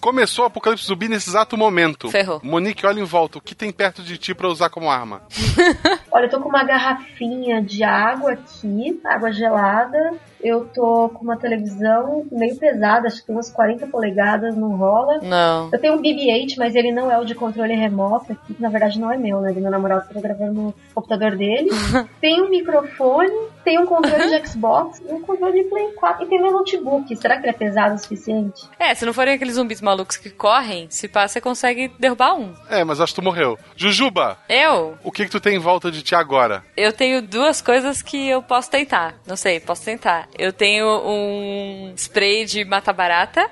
Começou 0.00 0.44
o 0.44 0.48
apocalipse 0.48 0.86
zumbi 0.86 1.08
nesse 1.08 1.28
exato 1.28 1.56
momento. 1.56 2.10
Ferrou. 2.10 2.40
Monique, 2.42 2.86
olha 2.86 3.00
em 3.00 3.04
volta. 3.04 3.38
O 3.38 3.40
que 3.40 3.54
tem 3.54 3.70
perto 3.70 4.02
de 4.02 4.16
ti 4.16 4.34
pra 4.34 4.48
usar 4.48 4.70
como 4.70 4.90
arma? 4.90 5.22
Olha, 6.10 6.24
eu 6.24 6.30
tô 6.30 6.40
com 6.40 6.48
uma 6.48 6.64
garrafinha 6.64 7.62
de 7.62 7.84
água 7.84 8.32
aqui, 8.32 9.00
água 9.04 9.30
gelada. 9.32 10.14
Eu 10.42 10.66
tô 10.74 11.08
com 11.10 11.22
uma 11.24 11.36
televisão 11.36 12.24
meio 12.30 12.56
pesada, 12.56 13.06
acho 13.06 13.20
que 13.20 13.26
tem 13.26 13.36
umas 13.36 13.50
40 13.50 13.86
polegadas, 13.86 14.56
não 14.56 14.76
rola. 14.76 15.18
Não. 15.22 15.68
Eu 15.72 15.78
tenho 15.78 15.94
um 15.94 16.02
BB-8, 16.02 16.54
mas 16.58 16.74
ele 16.74 16.92
não 16.92 17.10
é 17.10 17.18
o 17.18 17.24
de 17.24 17.34
controle 17.34 17.74
remoto 17.74 18.32
aqui, 18.32 18.54
que 18.54 18.62
na 18.62 18.68
verdade 18.68 18.98
não 18.98 19.12
é 19.12 19.16
meu, 19.16 19.40
né? 19.40 19.52
Do 19.52 19.60
meu 19.60 19.70
namorado 19.70 20.08
tô 20.12 20.20
gravando 20.20 20.52
no 20.52 20.74
computador 20.94 21.36
dele. 21.36 21.68
tem 22.20 22.42
um 22.42 22.48
microfone, 22.48 23.30
tem 23.64 23.78
um 23.78 23.86
controle 23.86 24.28
de 24.28 24.46
Xbox, 24.48 25.02
um 25.08 25.20
controle 25.20 25.62
de 25.62 25.68
Play 25.68 25.92
4 25.92 26.24
e 26.24 26.28
tem 26.28 26.40
meu 26.40 26.52
notebook. 26.52 27.14
Será 27.16 27.36
que 27.36 27.42
ele 27.42 27.50
é 27.50 27.58
pesado 27.58 27.94
o 27.94 27.98
suficiente? 27.98 28.68
É, 28.78 28.94
se 28.94 29.04
não 29.04 29.12
forem 29.12 29.34
aqueles 29.34 29.54
zumbis 29.54 29.80
malucos 29.80 30.16
que 30.16 30.30
correm, 30.30 30.86
se 30.90 31.08
pá, 31.08 31.28
você 31.28 31.40
consegue 31.40 31.92
derrubar 31.98 32.34
um. 32.34 32.52
É, 32.68 32.82
mas 32.84 33.00
acho 33.00 33.14
que 33.14 33.20
tu 33.20 33.24
morreu. 33.24 33.58
Jujuba, 33.76 34.38
Eu? 34.48 34.96
o 35.04 35.12
que 35.12 35.24
que 35.24 35.30
tu 35.30 35.40
tem 35.40 35.56
em 35.56 35.58
volta 35.58 35.90
de 35.90 36.02
ti 36.02 36.14
agora? 36.14 36.64
Eu 36.76 36.92
tenho 36.92 37.20
duas 37.22 37.60
coisas 37.60 38.02
que 38.02 38.28
eu 38.28 38.42
posso 38.42 38.70
tentar. 38.70 39.14
Não 39.26 39.36
sei, 39.36 39.60
posso 39.60 39.84
tentar. 39.84 40.28
Eu 40.38 40.52
tenho 40.52 40.86
um 41.04 41.92
spray 41.96 42.44
de 42.44 42.64
mata-barata. 42.64 43.48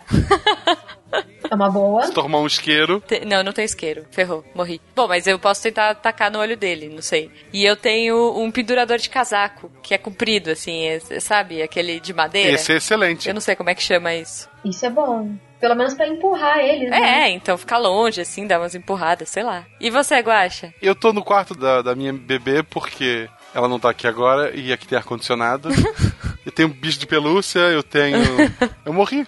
É 1.50 1.54
uma 1.54 1.70
boa. 1.70 2.02
Se 2.02 2.12
tomar 2.12 2.38
um 2.40 2.46
isqueiro. 2.46 3.00
Te- 3.00 3.24
Não, 3.24 3.42
não 3.42 3.52
tem 3.52 3.64
isqueiro. 3.64 4.04
Ferrou, 4.10 4.44
morri. 4.54 4.80
Bom, 4.94 5.08
mas 5.08 5.26
eu 5.26 5.38
posso 5.38 5.62
tentar 5.62 5.90
atacar 5.90 6.30
no 6.30 6.38
olho 6.38 6.56
dele, 6.56 6.88
não 6.88 7.00
sei. 7.00 7.30
E 7.52 7.64
eu 7.64 7.76
tenho 7.76 8.38
um 8.38 8.50
pendurador 8.50 8.98
de 8.98 9.08
casaco, 9.08 9.70
que 9.82 9.94
é 9.94 9.98
comprido, 9.98 10.50
assim, 10.50 10.84
é- 10.86 11.00
sabe? 11.20 11.62
Aquele 11.62 11.98
de 12.00 12.12
madeira. 12.12 12.52
Esse 12.52 12.72
é 12.72 12.76
excelente. 12.76 13.26
Eu 13.28 13.34
não 13.34 13.40
sei 13.40 13.56
como 13.56 13.70
é 13.70 13.74
que 13.74 13.82
chama 13.82 14.14
isso. 14.14 14.48
Isso 14.64 14.84
é 14.84 14.90
bom. 14.90 15.32
Pelo 15.58 15.74
menos 15.74 15.94
pra 15.94 16.06
empurrar 16.06 16.58
eles, 16.58 16.88
né? 16.90 17.24
É, 17.24 17.30
então 17.30 17.56
ficar 17.58 17.78
longe, 17.78 18.20
assim, 18.20 18.46
dar 18.46 18.60
umas 18.60 18.74
empurradas, 18.76 19.28
sei 19.28 19.42
lá. 19.42 19.64
E 19.80 19.90
você, 19.90 20.18
Guaxa? 20.20 20.72
Eu 20.80 20.94
tô 20.94 21.12
no 21.12 21.24
quarto 21.24 21.54
da, 21.54 21.82
da 21.82 21.94
minha 21.96 22.12
bebê 22.12 22.62
porque 22.62 23.28
ela 23.54 23.66
não 23.66 23.80
tá 23.80 23.90
aqui 23.90 24.06
agora 24.06 24.54
e 24.54 24.72
aqui 24.72 24.86
tem 24.86 24.96
ar-condicionado. 24.98 25.68
eu 26.58 26.66
tenho 26.66 26.68
um 26.68 26.72
bicho 26.72 26.98
de 26.98 27.06
pelúcia, 27.06 27.60
eu 27.60 27.82
tenho. 27.82 28.18
Eu 28.84 28.92
morri. 28.92 29.26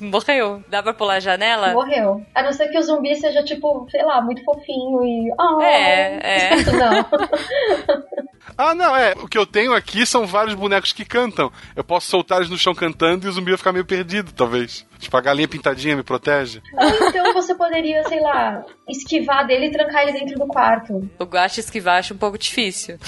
Morreu. 0.00 0.62
Dá 0.68 0.82
pra 0.82 0.94
pular 0.94 1.16
a 1.16 1.20
janela? 1.20 1.72
Morreu. 1.72 2.24
A 2.34 2.42
não 2.42 2.52
ser 2.52 2.68
que 2.68 2.78
o 2.78 2.82
zumbi 2.82 3.14
seja, 3.16 3.42
tipo, 3.42 3.86
sei 3.90 4.02
lá, 4.02 4.20
muito 4.22 4.42
fofinho 4.44 5.04
e. 5.04 5.32
Oh, 5.38 5.60
é, 5.60 6.18
é. 6.22 6.72
Não. 6.72 7.06
Ah, 8.58 8.74
não, 8.74 8.96
é. 8.96 9.12
O 9.20 9.28
que 9.28 9.36
eu 9.36 9.44
tenho 9.44 9.74
aqui 9.74 10.06
são 10.06 10.26
vários 10.26 10.54
bonecos 10.54 10.92
que 10.92 11.04
cantam. 11.04 11.52
Eu 11.74 11.84
posso 11.84 12.08
soltar 12.08 12.38
eles 12.38 12.48
no 12.48 12.56
chão 12.56 12.74
cantando 12.74 13.26
e 13.26 13.28
o 13.28 13.32
zumbi 13.32 13.50
vai 13.50 13.58
ficar 13.58 13.72
meio 13.72 13.84
perdido, 13.84 14.32
talvez. 14.32 14.86
Tipo, 14.98 15.16
a 15.16 15.20
galinha 15.20 15.48
pintadinha 15.48 15.96
me 15.96 16.02
protege. 16.02 16.62
Ou 16.72 17.08
então 17.08 17.32
você 17.32 17.54
poderia, 17.54 18.02
sei 18.08 18.20
lá, 18.20 18.64
esquivar 18.88 19.46
dele 19.46 19.66
e 19.66 19.70
trancar 19.70 20.02
ele 20.02 20.12
dentro 20.12 20.38
do 20.38 20.46
quarto. 20.46 21.08
O 21.18 21.24
Guache 21.24 21.60
esquivar 21.60 21.98
acho 21.98 22.14
um 22.14 22.18
pouco 22.18 22.38
difícil. 22.38 22.98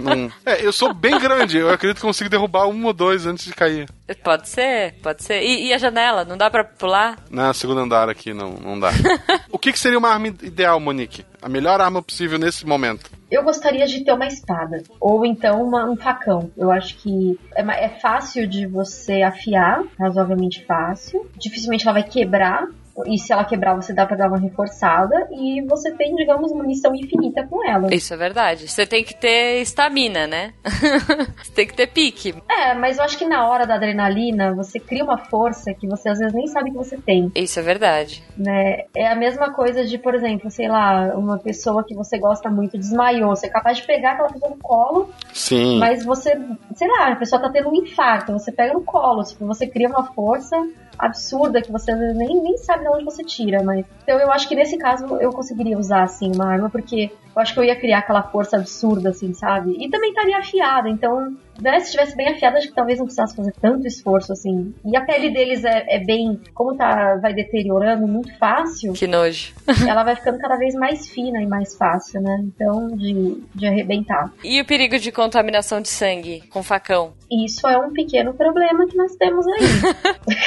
Hum. 0.00 0.30
É, 0.44 0.64
eu 0.64 0.72
sou 0.72 0.92
bem 0.92 1.18
grande. 1.18 1.58
Eu 1.58 1.70
acredito 1.70 1.96
que 1.96 2.06
consigo 2.06 2.28
derrubar 2.28 2.66
um 2.66 2.84
ou 2.84 2.92
dois 2.92 3.26
antes 3.26 3.44
de 3.44 3.52
cair. 3.54 3.88
Pode 4.22 4.48
ser, 4.48 4.94
pode 5.02 5.22
ser. 5.22 5.42
E, 5.42 5.68
e 5.68 5.72
a 5.72 5.78
janela? 5.78 6.24
Não 6.24 6.36
dá 6.36 6.50
pra 6.50 6.64
pular? 6.64 7.18
Na 7.30 7.54
segundo 7.54 7.80
andar 7.80 8.08
aqui, 8.08 8.34
não, 8.34 8.52
não 8.54 8.78
dá. 8.78 8.90
o 9.50 9.58
que, 9.58 9.72
que 9.72 9.78
seria 9.78 9.98
uma 9.98 10.08
arma 10.08 10.26
ideal, 10.26 10.80
Monique? 10.80 11.24
A 11.44 11.48
melhor 11.50 11.78
arma 11.78 12.00
possível 12.00 12.38
nesse 12.38 12.64
momento? 12.64 13.10
Eu 13.30 13.44
gostaria 13.44 13.86
de 13.86 14.02
ter 14.02 14.12
uma 14.14 14.26
espada. 14.26 14.82
Ou 14.98 15.26
então 15.26 15.62
uma, 15.62 15.84
um 15.84 15.94
facão. 15.94 16.50
Eu 16.56 16.70
acho 16.70 16.96
que 16.96 17.38
é, 17.54 17.60
é 17.84 17.88
fácil 18.00 18.46
de 18.46 18.66
você 18.66 19.20
afiar, 19.20 19.84
razoavelmente 19.98 20.64
fácil. 20.64 21.30
Dificilmente 21.36 21.84
ela 21.86 22.00
vai 22.00 22.02
quebrar. 22.02 22.66
E 23.06 23.18
se 23.18 23.32
ela 23.32 23.44
quebrar, 23.44 23.74
você 23.74 23.92
dá 23.92 24.06
pra 24.06 24.16
dar 24.16 24.28
uma 24.28 24.38
reforçada. 24.38 25.28
E 25.32 25.62
você 25.62 25.90
tem, 25.92 26.14
digamos, 26.14 26.52
munição 26.52 26.94
infinita 26.94 27.46
com 27.46 27.66
ela. 27.68 27.92
Isso 27.92 28.14
é 28.14 28.16
verdade. 28.16 28.68
Você 28.68 28.86
tem 28.86 29.02
que 29.02 29.14
ter 29.14 29.60
estamina, 29.60 30.26
né? 30.26 30.54
você 31.42 31.52
tem 31.52 31.66
que 31.66 31.74
ter 31.74 31.88
pique. 31.88 32.34
É, 32.48 32.74
mas 32.74 32.98
eu 32.98 33.04
acho 33.04 33.18
que 33.18 33.26
na 33.26 33.48
hora 33.48 33.66
da 33.66 33.74
adrenalina, 33.74 34.54
você 34.54 34.78
cria 34.78 35.04
uma 35.04 35.18
força 35.18 35.74
que 35.74 35.86
você 35.86 36.08
às 36.08 36.18
vezes 36.18 36.34
nem 36.34 36.46
sabe 36.46 36.70
que 36.70 36.76
você 36.76 36.96
tem. 36.96 37.30
Isso 37.34 37.58
é 37.58 37.62
verdade. 37.62 38.22
Né? 38.36 38.84
É 38.94 39.08
a 39.08 39.14
mesma 39.14 39.52
coisa 39.52 39.84
de, 39.84 39.98
por 39.98 40.14
exemplo, 40.14 40.50
sei 40.50 40.68
lá, 40.68 41.14
uma 41.16 41.38
pessoa 41.38 41.84
que 41.84 41.94
você 41.94 42.18
gosta 42.18 42.48
muito 42.50 42.78
desmaiou. 42.78 43.34
Você 43.34 43.46
é 43.46 43.50
capaz 43.50 43.78
de 43.78 43.86
pegar 43.86 44.12
aquela 44.12 44.28
pessoa 44.28 44.50
no 44.50 44.58
colo. 44.58 45.10
Sim. 45.32 45.78
Mas 45.78 46.04
você, 46.04 46.38
sei 46.74 46.88
lá, 46.88 47.12
a 47.12 47.16
pessoa 47.16 47.40
tá 47.40 47.50
tendo 47.50 47.70
um 47.70 47.74
infarto. 47.74 48.32
Você 48.32 48.52
pega 48.52 48.72
no 48.72 48.82
colo. 48.82 49.24
Tipo, 49.24 49.46
você 49.46 49.66
cria 49.66 49.88
uma 49.88 50.04
força 50.12 50.56
absurda 50.98 51.60
que 51.60 51.72
você 51.72 51.94
nem, 51.94 52.40
nem 52.40 52.56
sabe 52.58 52.83
de 52.84 52.96
onde 52.96 53.04
você 53.04 53.24
tira, 53.24 53.62
mas. 53.62 53.84
Então 54.02 54.18
eu 54.18 54.30
acho 54.30 54.48
que 54.48 54.54
nesse 54.54 54.78
caso 54.78 55.16
eu 55.16 55.30
conseguiria 55.30 55.78
usar, 55.78 56.02
assim, 56.02 56.30
uma 56.34 56.46
arma, 56.46 56.70
porque 56.70 57.10
eu 57.34 57.42
acho 57.42 57.52
que 57.52 57.60
eu 57.60 57.64
ia 57.64 57.76
criar 57.76 57.98
aquela 57.98 58.22
força 58.22 58.56
absurda, 58.56 59.10
assim, 59.10 59.32
sabe? 59.34 59.76
E 59.78 59.90
também 59.90 60.10
estaria 60.10 60.38
afiada, 60.38 60.88
então, 60.88 61.36
né, 61.60 61.80
se 61.80 61.86
estivesse 61.86 62.16
bem 62.16 62.28
afiada, 62.28 62.58
acho 62.58 62.68
que 62.68 62.74
talvez 62.74 62.98
não 62.98 63.06
precisasse 63.06 63.36
fazer 63.36 63.52
tanto 63.60 63.86
esforço, 63.86 64.32
assim. 64.32 64.74
E 64.84 64.96
a 64.96 65.04
pele 65.04 65.30
deles 65.30 65.64
é, 65.64 65.84
é 65.88 65.98
bem, 65.98 66.40
como 66.54 66.76
tá, 66.76 67.16
vai 67.16 67.32
deteriorando 67.32 68.06
muito 68.06 68.36
fácil. 68.38 68.92
Que 68.92 69.06
nojo. 69.06 69.52
ela 69.88 70.02
vai 70.02 70.16
ficando 70.16 70.38
cada 70.38 70.56
vez 70.56 70.74
mais 70.74 71.08
fina 71.08 71.40
e 71.42 71.46
mais 71.46 71.76
fácil, 71.76 72.20
né? 72.20 72.44
Então, 72.44 72.88
de, 72.96 73.42
de 73.54 73.66
arrebentar. 73.66 74.32
E 74.42 74.60
o 74.60 74.64
perigo 74.64 74.98
de 74.98 75.12
contaminação 75.12 75.80
de 75.80 75.88
sangue 75.88 76.42
com 76.50 76.62
facão? 76.62 77.12
Isso 77.30 77.66
é 77.66 77.76
um 77.78 77.92
pequeno 77.92 78.34
problema 78.34 78.86
que 78.86 78.96
nós 78.96 79.14
temos 79.16 79.46
aí. 79.46 79.62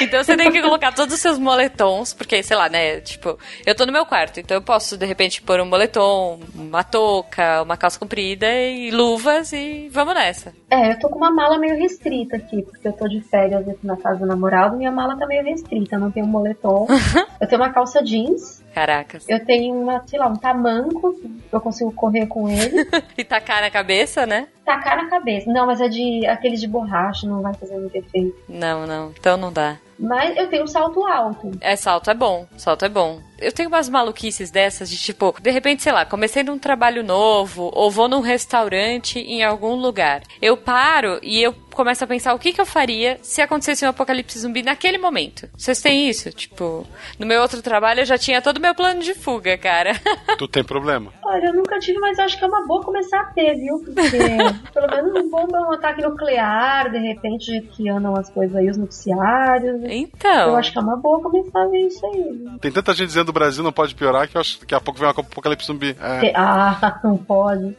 então 0.02 0.22
você 0.22 0.36
tem 0.36 0.50
que 0.50 0.62
colocar 0.62 0.92
todos 0.92 1.14
os 1.14 1.20
seus 1.20 1.38
moletons, 1.38 2.12
porque, 2.14 2.42
sei 2.42 2.56
lá, 2.56 2.68
né? 2.68 3.00
Tipo, 3.00 3.38
eu 3.66 3.74
tô 3.74 3.84
no 3.84 3.92
meu 3.92 4.06
quarto, 4.06 4.40
então 4.40 4.56
eu 4.56 4.62
posso, 4.62 4.96
de 4.96 5.04
repente, 5.04 5.42
pôr 5.42 5.60
um 5.60 5.66
moletom, 5.66 6.40
uma 6.54 6.82
touca, 6.82 7.62
uma 7.62 7.76
calça 7.76 7.98
comprida 7.98 8.46
e 8.52 8.90
luvas 8.90 9.52
e 9.52 9.88
vamos 9.90 10.14
nessa. 10.14 10.52
É, 10.70 10.97
eu 10.98 11.02
tô 11.02 11.08
com 11.08 11.16
uma 11.16 11.30
mala 11.30 11.58
meio 11.58 11.76
restrita 11.76 12.36
aqui, 12.36 12.62
porque 12.62 12.86
eu 12.88 12.92
tô 12.92 13.06
de 13.06 13.20
férias 13.20 13.66
aqui 13.68 13.86
na 13.86 13.96
casa 13.96 14.18
do 14.18 14.26
namorado, 14.26 14.76
minha 14.76 14.90
mala 14.90 15.16
tá 15.16 15.26
meio 15.26 15.44
restrita, 15.44 15.94
eu 15.94 16.00
não 16.00 16.10
tenho 16.10 16.26
um 16.26 16.28
moletom. 16.28 16.86
eu 17.40 17.46
tenho 17.46 17.62
uma 17.62 17.72
calça 17.72 18.02
jeans. 18.02 18.64
Caracas. 18.74 19.24
Eu 19.28 19.44
tenho 19.44 19.74
uma, 19.74 20.02
sei 20.06 20.18
lá, 20.18 20.26
um 20.26 20.36
tamanco, 20.36 21.14
eu 21.52 21.60
consigo 21.60 21.92
correr 21.92 22.26
com 22.26 22.48
ele. 22.48 22.84
e 23.16 23.24
tacar 23.24 23.60
na 23.62 23.70
cabeça, 23.70 24.26
né? 24.26 24.48
Tacar 24.64 24.96
na 24.96 25.08
cabeça. 25.08 25.50
Não, 25.50 25.66
mas 25.66 25.80
é 25.80 25.88
de 25.88 26.26
aquele 26.26 26.56
de 26.56 26.66
borracha, 26.66 27.26
não 27.26 27.40
vai 27.40 27.54
fazer 27.54 27.78
muito 27.78 27.94
efeito. 27.94 28.36
Não, 28.48 28.86
não. 28.86 29.12
Então 29.16 29.36
não 29.36 29.52
dá. 29.52 29.78
Mas 29.98 30.36
eu 30.36 30.48
tenho 30.48 30.66
salto 30.66 31.04
alto. 31.04 31.50
É, 31.60 31.74
salto 31.74 32.10
é 32.10 32.14
bom. 32.14 32.46
Salto 32.56 32.84
é 32.84 32.88
bom. 32.88 33.20
Eu 33.38 33.52
tenho 33.52 33.68
umas 33.68 33.88
maluquices 33.88 34.50
dessas 34.50 34.88
de 34.88 34.96
tipo, 34.96 35.34
de 35.40 35.50
repente, 35.50 35.82
sei 35.82 35.92
lá, 35.92 36.04
comecei 36.04 36.42
num 36.42 36.58
trabalho 36.58 37.02
novo 37.02 37.70
ou 37.74 37.90
vou 37.90 38.08
num 38.08 38.20
restaurante 38.20 39.18
em 39.18 39.42
algum 39.42 39.74
lugar. 39.74 40.22
Eu 40.40 40.56
paro 40.56 41.18
e 41.22 41.42
eu 41.42 41.52
começo 41.78 42.02
a 42.02 42.08
pensar 42.08 42.34
o 42.34 42.40
que, 42.40 42.52
que 42.52 42.60
eu 42.60 42.66
faria 42.66 43.20
se 43.22 43.40
acontecesse 43.40 43.84
um 43.84 43.88
apocalipse 43.88 44.36
zumbi 44.36 44.64
naquele 44.64 44.98
momento. 44.98 45.48
Vocês 45.56 45.80
têm 45.80 46.08
isso? 46.08 46.28
Tipo, 46.32 46.84
no 47.16 47.24
meu 47.24 47.40
outro 47.40 47.62
trabalho 47.62 48.00
eu 48.00 48.04
já 48.04 48.18
tinha 48.18 48.42
todo 48.42 48.58
o 48.58 48.60
meu 48.60 48.74
plano 48.74 49.00
de 49.00 49.14
fuga, 49.14 49.56
cara. 49.56 49.92
tu 50.36 50.48
tem 50.48 50.64
problema? 50.64 51.12
Olha, 51.22 51.46
eu 51.46 51.54
nunca 51.54 51.78
tive, 51.78 52.00
mas 52.00 52.18
acho 52.18 52.36
que 52.36 52.44
é 52.44 52.48
uma 52.48 52.66
boa 52.66 52.82
começar 52.82 53.20
a 53.20 53.24
ter, 53.26 53.54
viu? 53.54 53.78
Porque 53.78 53.94
pelo 54.74 54.88
menos 54.88 55.24
um 55.24 55.30
bomba 55.30 55.60
um 55.60 55.72
ataque 55.72 56.02
nuclear, 56.02 56.90
de 56.90 56.98
repente, 56.98 57.52
de 57.52 57.60
que 57.68 57.88
andam 57.88 58.16
as 58.16 58.28
coisas 58.28 58.56
aí, 58.56 58.68
os 58.68 58.76
noticiários. 58.76 59.80
Então. 59.84 60.48
Eu 60.48 60.56
acho 60.56 60.72
que 60.72 60.78
é 60.78 60.82
uma 60.82 60.96
boa 60.96 61.22
começar 61.22 61.62
a 61.62 61.68
ver 61.68 61.86
isso 61.86 62.04
aí. 62.06 62.58
Tem 62.60 62.72
tanta 62.72 62.92
gente 62.92 63.06
dizendo 63.06 63.26
do 63.26 63.32
Brasil 63.32 63.62
não 63.62 63.72
pode 63.72 63.94
piorar 63.94 64.28
que 64.28 64.36
eu 64.36 64.40
acho 64.40 64.54
que 64.54 64.60
daqui 64.62 64.74
a 64.74 64.80
pouco 64.80 64.98
vem 64.98 65.08
uma 65.08 65.12
apocalipse 65.12 65.66
zumbi. 65.66 65.96
É. 66.00 66.32
Ah, 66.34 66.98
não 67.04 67.16
pode. 67.16 67.76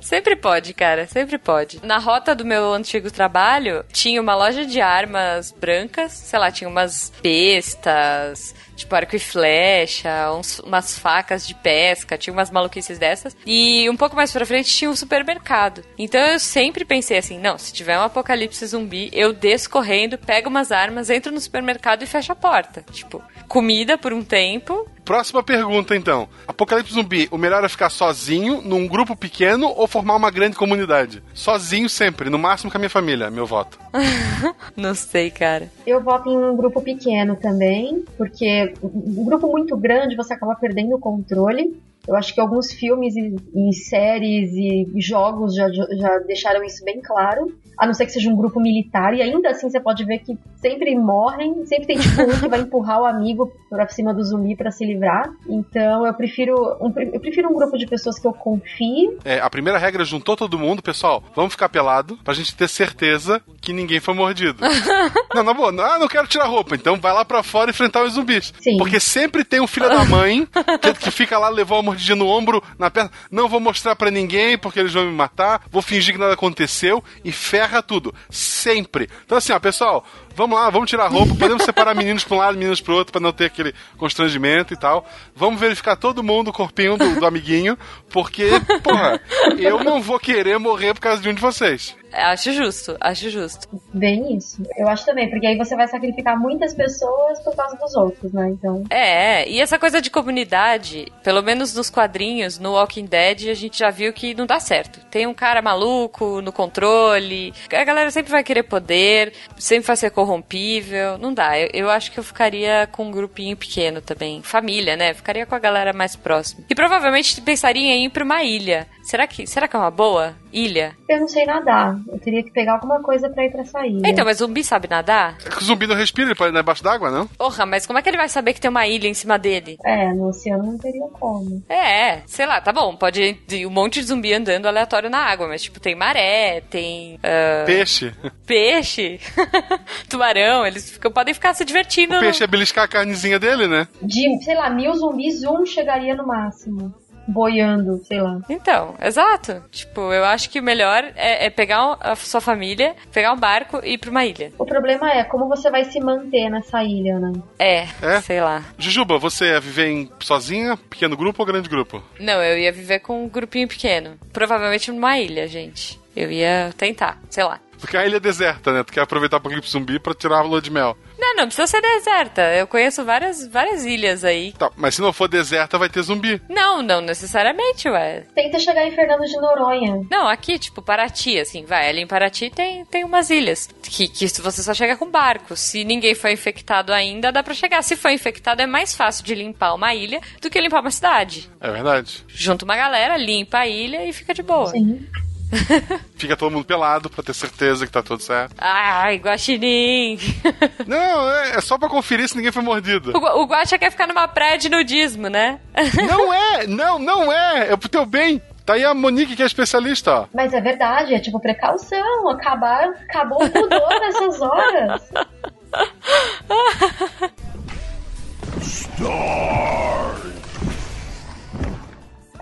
Sempre 0.00 0.36
pode, 0.36 0.74
cara, 0.74 1.06
sempre 1.06 1.38
pode. 1.38 1.80
Na 1.82 1.98
rota 1.98 2.34
do 2.34 2.44
meu 2.44 2.72
antigo 2.72 3.10
trabalho, 3.10 3.84
tinha 3.92 4.20
uma 4.20 4.34
loja 4.34 4.64
de 4.64 4.80
armas 4.80 5.52
brancas, 5.52 6.12
sei 6.12 6.38
lá, 6.38 6.50
tinha 6.50 6.68
umas 6.68 7.12
bestas, 7.22 8.54
tipo 8.76 8.94
arco 8.94 9.16
e 9.16 9.18
flecha, 9.18 10.32
uns, 10.32 10.58
umas 10.60 10.98
facas 10.98 11.46
de 11.46 11.54
pesca, 11.54 12.18
tinha 12.18 12.32
umas 12.32 12.50
maluquices 12.50 12.98
dessas. 12.98 13.36
E 13.46 13.88
um 13.88 13.96
pouco 13.96 14.16
mais 14.16 14.32
pra 14.32 14.46
frente 14.46 14.70
tinha 14.70 14.90
um 14.90 14.96
supermercado. 14.96 15.82
Então 15.98 16.20
eu 16.20 16.38
sempre 16.38 16.84
pensei 16.84 17.18
assim: 17.18 17.38
não, 17.38 17.58
se 17.58 17.72
tiver 17.72 17.98
um 17.98 18.02
apocalipse 18.02 18.66
zumbi, 18.66 19.10
eu 19.12 19.32
desço 19.32 19.70
correndo, 19.70 20.18
pego 20.18 20.48
umas 20.48 20.72
armas, 20.72 21.10
entro 21.10 21.32
no 21.32 21.40
supermercado 21.40 22.02
e 22.02 22.06
fecho 22.06 22.32
a 22.32 22.36
porta. 22.36 22.84
Tipo, 22.90 23.22
comida 23.48 23.96
por 23.98 24.12
um 24.12 24.22
tempo. 24.22 24.88
Próxima 25.04 25.42
pergunta, 25.42 25.96
então. 25.96 26.28
Apocalipse 26.46 26.94
zumbi, 26.94 27.28
o 27.30 27.38
melhor 27.38 27.64
é 27.64 27.68
ficar 27.68 27.90
sozinho, 27.90 28.62
num 28.62 28.86
grupo 28.86 29.16
pequeno 29.16 29.68
ou 29.68 29.86
formar 29.86 30.16
uma 30.16 30.30
grande 30.30 30.56
comunidade? 30.56 31.22
Sozinho 31.34 31.88
sempre, 31.88 32.30
no 32.30 32.38
máximo 32.38 32.70
com 32.70 32.78
a 32.78 32.80
minha 32.80 32.90
família, 32.90 33.30
meu 33.30 33.44
voto. 33.46 33.78
Não 34.76 34.94
sei, 34.94 35.30
cara. 35.30 35.70
Eu 35.86 36.00
voto 36.00 36.30
em 36.30 36.36
um 36.36 36.56
grupo 36.56 36.80
pequeno 36.80 37.36
também, 37.36 38.04
porque 38.16 38.72
um 38.82 39.24
grupo 39.24 39.48
muito 39.50 39.76
grande 39.76 40.16
você 40.16 40.34
acaba 40.34 40.54
perdendo 40.54 40.94
o 40.94 41.00
controle. 41.00 41.80
Eu 42.06 42.16
acho 42.16 42.34
que 42.34 42.40
alguns 42.40 42.72
filmes 42.72 43.14
e, 43.16 43.34
e 43.54 43.74
séries 43.74 44.52
e 44.52 45.00
jogos 45.00 45.54
já, 45.54 45.68
já 45.68 46.18
deixaram 46.26 46.64
isso 46.64 46.84
bem 46.84 47.00
claro. 47.00 47.52
A 47.78 47.86
não 47.86 47.94
ser 47.94 48.06
que 48.06 48.12
seja 48.12 48.30
um 48.30 48.36
grupo 48.36 48.60
militar, 48.60 49.14
e 49.14 49.22
ainda 49.22 49.50
assim 49.50 49.68
você 49.68 49.80
pode 49.80 50.04
ver 50.04 50.18
que 50.18 50.38
sempre 50.56 50.94
morrem, 50.94 51.64
sempre 51.66 51.86
tem 51.86 51.98
tipo 51.98 52.22
um 52.22 52.40
que 52.40 52.48
vai 52.48 52.60
empurrar 52.60 53.00
o 53.00 53.04
amigo 53.04 53.50
pra 53.68 53.88
cima 53.88 54.14
do 54.14 54.22
zumbi 54.22 54.54
para 54.54 54.70
se 54.70 54.84
livrar. 54.84 55.30
Então 55.48 56.06
eu 56.06 56.14
prefiro 56.14 56.54
um, 56.80 56.92
eu 57.12 57.20
prefiro 57.20 57.48
um 57.48 57.54
grupo 57.54 57.76
de 57.76 57.86
pessoas 57.86 58.18
que 58.18 58.26
eu 58.26 58.32
confie. 58.32 59.16
É, 59.24 59.40
a 59.40 59.50
primeira 59.50 59.78
regra 59.78 60.04
juntou 60.04 60.36
todo 60.36 60.58
mundo, 60.58 60.82
pessoal, 60.82 61.22
vamos 61.34 61.52
ficar 61.52 61.68
pelado 61.68 62.16
pra 62.22 62.34
gente 62.34 62.54
ter 62.54 62.68
certeza 62.68 63.40
que 63.60 63.72
ninguém 63.72 64.00
foi 64.00 64.14
mordido. 64.14 64.62
não, 65.34 65.42
na 65.42 65.54
boa, 65.54 65.70
ah, 65.70 65.98
não 65.98 66.08
quero 66.08 66.28
tirar 66.28 66.46
roupa, 66.46 66.74
então 66.74 66.96
vai 66.96 67.12
lá 67.12 67.24
pra 67.24 67.42
fora 67.42 67.70
enfrentar 67.70 68.04
os 68.04 68.12
zumbis. 68.12 68.52
Sim. 68.60 68.76
Porque 68.76 69.00
sempre 69.00 69.44
tem 69.44 69.60
um 69.60 69.66
filho 69.66 69.88
da 69.88 70.04
mãe 70.04 70.46
que, 70.80 70.94
que 70.94 71.10
fica 71.10 71.38
lá, 71.38 71.48
levou 71.48 71.78
a 71.78 71.82
mordidinha 71.92 72.16
no 72.16 72.26
ombro, 72.26 72.62
na 72.78 72.90
perna, 72.90 73.10
não 73.30 73.48
vou 73.48 73.60
mostrar 73.60 73.94
para 73.94 74.10
ninguém 74.10 74.58
porque 74.58 74.80
eles 74.80 74.92
vão 74.92 75.04
me 75.04 75.12
matar, 75.12 75.62
vou 75.70 75.82
fingir 75.82 76.14
que 76.14 76.20
nada 76.20 76.34
aconteceu 76.34 77.02
e 77.24 77.30
ferra 77.30 77.82
tudo. 77.82 78.14
Sempre. 78.30 79.08
Então 79.24 79.38
assim, 79.38 79.52
ó, 79.52 79.58
pessoal, 79.58 80.04
vamos 80.34 80.58
lá, 80.58 80.70
vamos 80.70 80.88
tirar 80.88 81.04
a 81.04 81.08
roupa, 81.08 81.34
podemos 81.34 81.62
separar 81.62 81.94
meninos 81.96 82.24
para 82.24 82.36
um 82.36 82.38
lado, 82.38 82.58
meninos 82.58 82.80
para 82.80 82.94
outro, 82.94 83.12
para 83.12 83.20
não 83.20 83.32
ter 83.32 83.46
aquele 83.46 83.74
constrangimento 83.96 84.72
e 84.72 84.76
tal. 84.76 85.06
Vamos 85.34 85.60
verificar 85.60 85.96
todo 85.96 86.22
mundo 86.22 86.48
o 86.48 86.52
corpinho 86.52 86.96
do, 86.96 87.20
do 87.20 87.26
amiguinho, 87.26 87.78
porque, 88.10 88.48
porra, 88.82 89.20
eu 89.58 89.84
não 89.84 90.00
vou 90.00 90.18
querer 90.18 90.58
morrer 90.58 90.94
por 90.94 91.00
causa 91.00 91.22
de 91.22 91.28
um 91.28 91.34
de 91.34 91.40
vocês. 91.40 91.94
Acho 92.12 92.52
justo, 92.52 92.96
acho 93.00 93.30
justo. 93.30 93.68
Bem 93.92 94.36
isso. 94.36 94.62
Eu 94.76 94.88
acho 94.88 95.04
também, 95.04 95.30
porque 95.30 95.46
aí 95.46 95.56
você 95.56 95.74
vai 95.74 95.88
sacrificar 95.88 96.38
muitas 96.38 96.74
pessoas 96.74 97.40
por 97.40 97.54
causa 97.54 97.76
dos 97.76 97.94
outros, 97.94 98.32
né? 98.32 98.48
Então. 98.50 98.84
É, 98.90 99.48
e 99.48 99.60
essa 99.60 99.78
coisa 99.78 100.00
de 100.00 100.10
comunidade, 100.10 101.10
pelo 101.22 101.42
menos 101.42 101.74
nos 101.74 101.90
quadrinhos, 101.90 102.58
no 102.58 102.72
Walking 102.72 103.06
Dead, 103.06 103.48
a 103.48 103.54
gente 103.54 103.78
já 103.78 103.90
viu 103.90 104.12
que 104.12 104.34
não 104.34 104.46
dá 104.46 104.60
certo. 104.60 105.00
Tem 105.10 105.26
um 105.26 105.34
cara 105.34 105.62
maluco 105.62 106.40
no 106.40 106.52
controle, 106.52 107.52
a 107.72 107.84
galera 107.84 108.10
sempre 108.10 108.30
vai 108.30 108.44
querer 108.44 108.64
poder, 108.64 109.32
sempre 109.56 109.86
vai 109.86 109.96
ser 109.96 110.10
corrompível. 110.10 111.18
Não 111.18 111.32
dá. 111.32 111.58
Eu, 111.58 111.68
eu 111.72 111.90
acho 111.90 112.12
que 112.12 112.18
eu 112.18 112.24
ficaria 112.24 112.88
com 112.90 113.04
um 113.04 113.10
grupinho 113.10 113.56
pequeno 113.56 114.00
também. 114.00 114.42
Família, 114.42 114.96
né? 114.96 115.14
Ficaria 115.14 115.46
com 115.46 115.54
a 115.54 115.58
galera 115.58 115.92
mais 115.92 116.16
próxima. 116.16 116.64
E 116.68 116.74
provavelmente 116.74 117.40
pensaria 117.40 117.92
em 117.92 118.06
ir 118.06 118.10
pra 118.10 118.24
uma 118.24 118.42
ilha. 118.42 118.86
Será 119.02 119.26
que, 119.26 119.46
será 119.46 119.66
que 119.66 119.76
é 119.76 119.78
uma 119.78 119.90
boa 119.90 120.34
ilha? 120.52 120.96
Eu 121.08 121.20
não 121.20 121.28
sei 121.28 121.44
nadar. 121.44 121.98
Eu 122.08 122.18
teria 122.18 122.42
que 122.42 122.50
pegar 122.50 122.74
alguma 122.74 123.00
coisa 123.02 123.28
pra 123.30 123.44
ir 123.44 123.50
pra 123.50 123.86
ilha. 123.86 124.02
Então, 124.08 124.24
mas 124.24 124.38
zumbi 124.38 124.62
sabe 124.64 124.88
nadar? 124.88 125.36
É 125.44 125.48
que 125.50 125.58
o 125.58 125.64
zumbi 125.64 125.86
não 125.86 125.94
respira, 125.96 126.28
ele 126.28 126.34
pode 126.34 126.52
ir 126.54 126.56
debaixo 126.58 126.82
d'água, 126.82 127.10
não? 127.10 127.26
Porra, 127.26 127.66
mas 127.66 127.86
como 127.86 127.98
é 127.98 128.02
que 128.02 128.08
ele 128.08 128.16
vai 128.16 128.28
saber 128.28 128.52
que 128.54 128.60
tem 128.60 128.70
uma 128.70 128.86
ilha 128.86 129.08
em 129.08 129.14
cima 129.14 129.38
dele? 129.38 129.78
É, 129.84 130.12
no 130.12 130.28
oceano 130.28 130.62
não 130.64 130.78
teria 130.78 131.06
como. 131.20 131.62
É, 131.68 132.22
sei 132.26 132.46
lá, 132.46 132.60
tá 132.60 132.72
bom, 132.72 132.96
pode 132.96 133.38
ir 133.50 133.66
um 133.66 133.70
monte 133.70 134.00
de 134.00 134.06
zumbi 134.06 134.32
andando 134.32 134.66
aleatório 134.66 135.10
na 135.10 135.18
água, 135.18 135.48
mas 135.48 135.62
tipo, 135.62 135.80
tem 135.80 135.94
maré, 135.94 136.60
tem. 136.70 137.18
ah, 137.22 137.64
Peixe. 137.66 138.12
peixe, 138.46 139.20
tubarão, 140.08 140.66
eles 140.66 140.90
ficam- 140.90 141.10
podem 141.12 141.34
ficar 141.34 141.54
se 141.54 141.64
divertindo. 141.64 142.16
O 142.16 142.20
peixe 142.20 142.44
é 142.44 142.46
beliscar 142.46 142.84
a 142.84 142.88
carnezinha 142.88 143.38
dele, 143.38 143.66
né? 143.66 143.86
De, 144.00 144.42
sei 144.44 144.54
lá, 144.54 144.70
mil 144.70 144.94
zumbis, 144.94 145.42
um 145.44 145.64
chegaria 145.64 146.14
no 146.14 146.26
máximo. 146.26 146.94
Boiando, 147.28 148.02
sei 148.04 148.20
lá. 148.20 148.38
Então, 148.48 148.94
exato. 149.00 149.62
Tipo, 149.70 150.12
eu 150.12 150.24
acho 150.24 150.50
que 150.50 150.60
o 150.60 150.62
melhor 150.62 151.04
é, 151.14 151.46
é 151.46 151.50
pegar 151.50 151.96
a 152.00 152.14
sua 152.16 152.40
família, 152.40 152.94
pegar 153.12 153.32
um 153.32 153.38
barco 153.38 153.80
e 153.82 153.94
ir 153.94 153.98
pra 153.98 154.10
uma 154.10 154.24
ilha. 154.24 154.52
O 154.58 154.64
problema 154.66 155.10
é 155.10 155.24
como 155.24 155.48
você 155.48 155.70
vai 155.70 155.84
se 155.84 156.00
manter 156.00 156.50
nessa 156.50 156.82
ilha, 156.82 157.18
né? 157.18 157.32
É, 157.58 157.86
É? 158.02 158.20
sei 158.20 158.40
lá. 158.40 158.62
Jujuba, 158.78 159.18
você 159.18 159.46
ia 159.46 159.60
viver 159.60 159.88
em 159.88 160.10
sozinha, 160.20 160.76
pequeno 160.76 161.16
grupo 161.16 161.42
ou 161.42 161.46
grande 161.46 161.68
grupo? 161.68 162.02
Não, 162.18 162.42
eu 162.42 162.58
ia 162.58 162.72
viver 162.72 163.00
com 163.00 163.24
um 163.24 163.28
grupinho 163.28 163.68
pequeno. 163.68 164.18
Provavelmente 164.32 164.90
numa 164.90 165.18
ilha, 165.18 165.46
gente. 165.46 166.00
Eu 166.14 166.30
ia 166.30 166.72
tentar, 166.76 167.18
sei 167.30 167.44
lá. 167.44 167.58
Porque 167.80 167.96
a 167.96 168.06
ilha 168.06 168.18
é 168.18 168.20
deserta, 168.20 168.72
né? 168.72 168.84
Tu 168.84 168.92
quer 168.92 169.00
aproveitar 169.00 169.36
o 169.36 169.38
apocalipse 169.38 169.72
zumbi 169.72 169.98
pra 169.98 170.14
tirar 170.14 170.38
a 170.38 170.42
lua 170.42 170.60
de 170.60 170.70
mel. 170.70 170.96
Não, 171.34 171.42
não 171.42 171.46
precisa 171.46 171.66
ser 171.66 171.80
deserta. 171.80 172.42
Eu 172.54 172.66
conheço 172.66 173.04
várias, 173.04 173.46
várias 173.46 173.84
ilhas 173.84 174.24
aí. 174.24 174.52
Tá, 174.52 174.70
mas 174.76 174.94
se 174.94 175.00
não 175.00 175.12
for 175.12 175.28
deserta, 175.28 175.78
vai 175.78 175.88
ter 175.88 176.02
zumbi. 176.02 176.40
Não, 176.48 176.82
não 176.82 177.00
necessariamente, 177.00 177.88
ué. 177.88 178.24
Tenta 178.34 178.58
chegar 178.58 178.86
em 178.86 178.92
Fernando 178.92 179.24
de 179.24 179.36
Noronha. 179.36 180.06
Não, 180.10 180.28
aqui, 180.28 180.58
tipo, 180.58 180.82
Paraty, 180.82 181.38
assim, 181.38 181.64
vai. 181.64 181.88
Ali 181.88 182.02
em 182.02 182.06
Paraty 182.06 182.50
tem, 182.50 182.84
tem 182.84 183.04
umas 183.04 183.30
ilhas. 183.30 183.68
Que, 183.82 184.08
que 184.08 184.26
você 184.40 184.62
só 184.62 184.74
chega 184.74 184.96
com 184.96 185.10
barco. 185.10 185.56
Se 185.56 185.84
ninguém 185.84 186.14
foi 186.14 186.32
infectado 186.32 186.92
ainda, 186.92 187.32
dá 187.32 187.42
pra 187.42 187.54
chegar. 187.54 187.82
Se 187.82 187.96
foi 187.96 188.12
infectado, 188.12 188.62
é 188.62 188.66
mais 188.66 188.94
fácil 188.94 189.24
de 189.24 189.34
limpar 189.34 189.74
uma 189.74 189.94
ilha 189.94 190.20
do 190.40 190.50
que 190.50 190.60
limpar 190.60 190.80
uma 190.80 190.90
cidade. 190.90 191.50
É 191.60 191.70
verdade. 191.70 192.24
Junta 192.28 192.64
uma 192.64 192.76
galera, 192.76 193.16
limpa 193.16 193.58
a 193.58 193.66
ilha 193.66 194.04
e 194.04 194.12
fica 194.12 194.34
de 194.34 194.42
boa. 194.42 194.68
Sim. 194.68 195.06
Fica 196.16 196.36
todo 196.36 196.52
mundo 196.52 196.64
pelado 196.64 197.10
pra 197.10 197.22
ter 197.22 197.34
certeza 197.34 197.86
que 197.86 197.92
tá 197.92 198.02
tudo 198.02 198.22
certo. 198.22 198.54
Ai, 198.58 199.16
guaxinim. 199.16 200.18
Não, 200.86 201.30
é, 201.30 201.56
é 201.56 201.60
só 201.60 201.78
pra 201.78 201.88
conferir 201.88 202.28
se 202.28 202.36
ninguém 202.36 202.52
foi 202.52 202.62
mordido. 202.62 203.12
o, 203.14 203.42
o 203.42 203.46
Guaxa 203.46 203.78
quer 203.78 203.90
ficar 203.90 204.06
numa 204.06 204.26
praia 204.28 204.58
de 204.58 204.68
nudismo, 204.68 205.28
né? 205.28 205.60
Não 206.08 206.32
é! 206.32 206.66
Não, 206.66 206.98
não 206.98 207.32
é! 207.32 207.72
É 207.72 207.76
pro 207.76 207.88
teu 207.88 208.06
bem! 208.06 208.40
Tá 208.64 208.74
aí 208.74 208.84
a 208.84 208.94
Monique 208.94 209.34
que 209.34 209.42
é 209.42 209.46
especialista, 209.46 210.20
ó. 210.20 210.26
Mas 210.32 210.54
é 210.54 210.60
verdade, 210.60 211.14
é 211.14 211.18
tipo 211.18 211.40
precaução. 211.40 212.28
Acabar, 212.28 212.90
acabou 213.08 213.44
o 213.44 213.50
pudor 213.50 214.00
nessas 214.00 214.40
horas. 214.40 215.02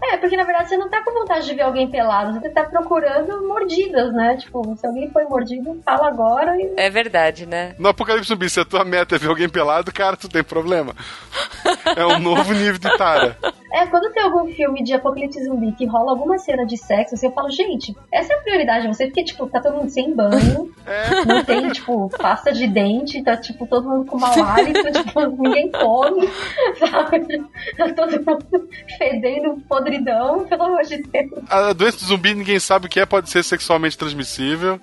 É, 0.02 0.16
porque 0.16 0.36
na 0.36 0.44
verdade 0.44 0.68
você 0.68 0.76
não 0.76 0.88
tá 0.88 1.02
com 1.04 1.12
vontade 1.12 1.46
de 1.46 1.54
ver 1.54 1.62
alguém 1.62 1.88
pelado, 1.90 2.38
você 2.40 2.48
tá 2.48 2.64
procurando 2.64 3.46
mordidas, 3.46 4.12
né? 4.12 4.36
Tipo, 4.36 4.76
se 4.76 4.86
alguém 4.86 5.10
foi 5.10 5.24
mordido, 5.24 5.80
fala 5.84 6.08
agora 6.08 6.56
e. 6.56 6.72
É 6.76 6.88
verdade, 6.90 7.46
né? 7.46 7.74
No 7.78 7.88
Apocalipse 7.88 8.28
Zumbi, 8.28 8.48
se 8.48 8.60
a 8.60 8.64
tua 8.64 8.84
meta 8.84 9.16
é 9.16 9.18
ver 9.18 9.28
alguém 9.28 9.48
pelado, 9.48 9.92
cara, 9.92 10.16
tu 10.16 10.28
tem 10.28 10.42
problema. 10.42 10.94
É 11.96 12.06
um 12.06 12.18
novo 12.18 12.52
nível 12.52 12.78
de 12.78 12.96
tara. 12.96 13.36
É, 13.72 13.86
quando 13.86 14.12
tem 14.12 14.22
algum 14.24 14.48
filme 14.52 14.82
de 14.82 14.92
apocalipse 14.94 15.44
zumbi 15.44 15.70
que 15.72 15.86
rola 15.86 16.10
alguma 16.10 16.38
cena 16.38 16.66
de 16.66 16.76
sexo, 16.76 17.14
assim, 17.14 17.26
eu 17.26 17.32
falo, 17.32 17.48
gente, 17.50 17.94
essa 18.12 18.32
é 18.32 18.36
a 18.36 18.40
prioridade 18.40 18.82
de 18.82 18.88
você, 18.88 19.06
porque, 19.06 19.22
tipo, 19.22 19.46
tá 19.46 19.60
todo 19.60 19.76
mundo 19.76 19.88
sem 19.90 20.12
banho, 20.12 20.74
É. 20.84 21.24
não 21.24 21.44
tem, 21.44 21.68
tipo, 21.68 22.08
pasta 22.18 22.50
de 22.52 22.66
dente, 22.66 23.22
tá, 23.22 23.36
tipo, 23.36 23.64
todo 23.68 23.88
mundo 23.88 24.06
com 24.06 24.18
mau 24.18 24.32
hálito, 24.42 24.90
tipo, 24.90 25.20
ninguém 25.40 25.70
come, 25.70 26.28
sabe? 26.80 27.44
Tá 27.76 27.92
todo 27.94 28.10
mundo 28.24 28.68
fedendo 28.98 29.62
podridão, 29.90 30.46
pelo 30.48 30.62
amor 30.62 30.82
de 30.82 30.98
Deus. 31.02 31.30
A 31.48 31.72
doença 31.72 31.98
do 31.98 32.04
zumbi 32.04 32.34
ninguém 32.34 32.58
sabe 32.58 32.86
o 32.86 32.88
que 32.88 33.00
é, 33.00 33.06
pode 33.06 33.28
ser 33.28 33.42
sexualmente 33.42 33.98
transmissível. 33.98 34.80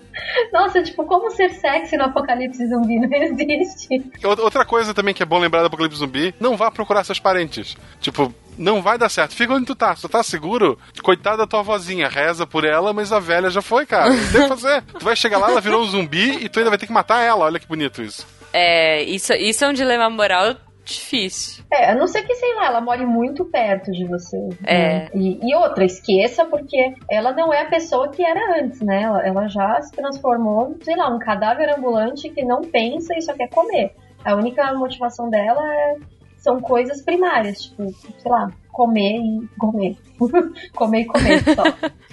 Nossa, 0.51 0.83
tipo, 0.83 1.05
como 1.05 1.31
ser 1.31 1.49
sexy 1.51 1.97
no 1.97 2.05
apocalipse 2.05 2.67
zumbi 2.67 2.99
não 2.99 3.09
existe. 3.11 4.11
Outra 4.23 4.65
coisa 4.65 4.93
também 4.93 5.13
que 5.13 5.23
é 5.23 5.25
bom 5.25 5.39
lembrar 5.39 5.61
do 5.61 5.67
Apocalipse 5.67 5.99
Zumbi, 5.99 6.35
não 6.39 6.57
vá 6.57 6.69
procurar 6.69 7.03
seus 7.03 7.19
parentes. 7.19 7.77
Tipo, 7.99 8.33
não 8.57 8.81
vai 8.81 8.97
dar 8.97 9.09
certo. 9.09 9.35
Fica 9.35 9.53
onde 9.53 9.65
tu 9.65 9.75
tá. 9.75 9.95
Tu 9.95 10.09
tá 10.09 10.23
seguro, 10.23 10.77
coitada 11.01 11.37
da 11.37 11.47
tua 11.47 11.61
vozinha, 11.61 12.07
reza 12.07 12.45
por 12.45 12.65
ela, 12.65 12.93
mas 12.93 13.11
a 13.11 13.19
velha 13.19 13.49
já 13.49 13.61
foi, 13.61 13.85
cara. 13.85 14.09
Não 14.09 14.31
tem 14.31 14.41
o 14.41 14.43
que 14.43 14.49
fazer. 14.49 14.81
Tu 14.83 15.05
vai 15.05 15.15
chegar 15.15 15.37
lá, 15.37 15.51
ela 15.51 15.61
virou 15.61 15.83
um 15.83 15.85
zumbi 15.85 16.43
e 16.43 16.49
tu 16.49 16.59
ainda 16.59 16.71
vai 16.71 16.77
ter 16.77 16.87
que 16.87 16.93
matar 16.93 17.21
ela. 17.21 17.45
Olha 17.45 17.59
que 17.59 17.67
bonito 17.67 18.01
isso. 18.01 18.25
É, 18.53 19.03
isso, 19.03 19.33
isso 19.33 19.63
é 19.63 19.67
um 19.67 19.73
dilema 19.73 20.09
moral 20.09 20.55
difícil. 20.93 21.63
É, 21.71 21.91
a 21.91 21.95
não 21.95 22.07
ser 22.07 22.23
que, 22.23 22.35
sei 22.35 22.55
lá, 22.55 22.67
ela 22.67 22.81
more 22.81 23.05
muito 23.05 23.45
perto 23.45 23.91
de 23.91 24.05
você. 24.05 24.37
É. 24.63 24.77
né? 24.77 25.09
E, 25.13 25.39
e 25.49 25.55
outra, 25.55 25.85
esqueça, 25.85 26.45
porque 26.45 26.93
ela 27.09 27.31
não 27.33 27.53
é 27.53 27.61
a 27.61 27.69
pessoa 27.69 28.09
que 28.09 28.23
era 28.23 28.59
antes, 28.61 28.81
né? 28.81 29.03
Ela, 29.03 29.27
ela 29.27 29.47
já 29.47 29.81
se 29.81 29.91
transformou, 29.91 30.75
sei 30.81 30.95
lá, 30.95 31.13
um 31.13 31.19
cadáver 31.19 31.69
ambulante 31.75 32.29
que 32.29 32.43
não 32.43 32.61
pensa 32.61 33.13
e 33.15 33.21
só 33.21 33.33
quer 33.33 33.49
comer. 33.49 33.93
A 34.23 34.35
única 34.35 34.73
motivação 34.73 35.29
dela 35.29 35.61
é, 35.73 35.95
são 36.37 36.59
coisas 36.59 37.01
primárias, 37.01 37.63
tipo, 37.63 37.93
sei 38.19 38.31
lá, 38.31 38.51
comer 38.71 39.19
e 39.19 39.47
comer. 39.57 39.97
comer 40.75 41.01
e 41.01 41.05
comer 41.05 41.43
só. 41.55 41.63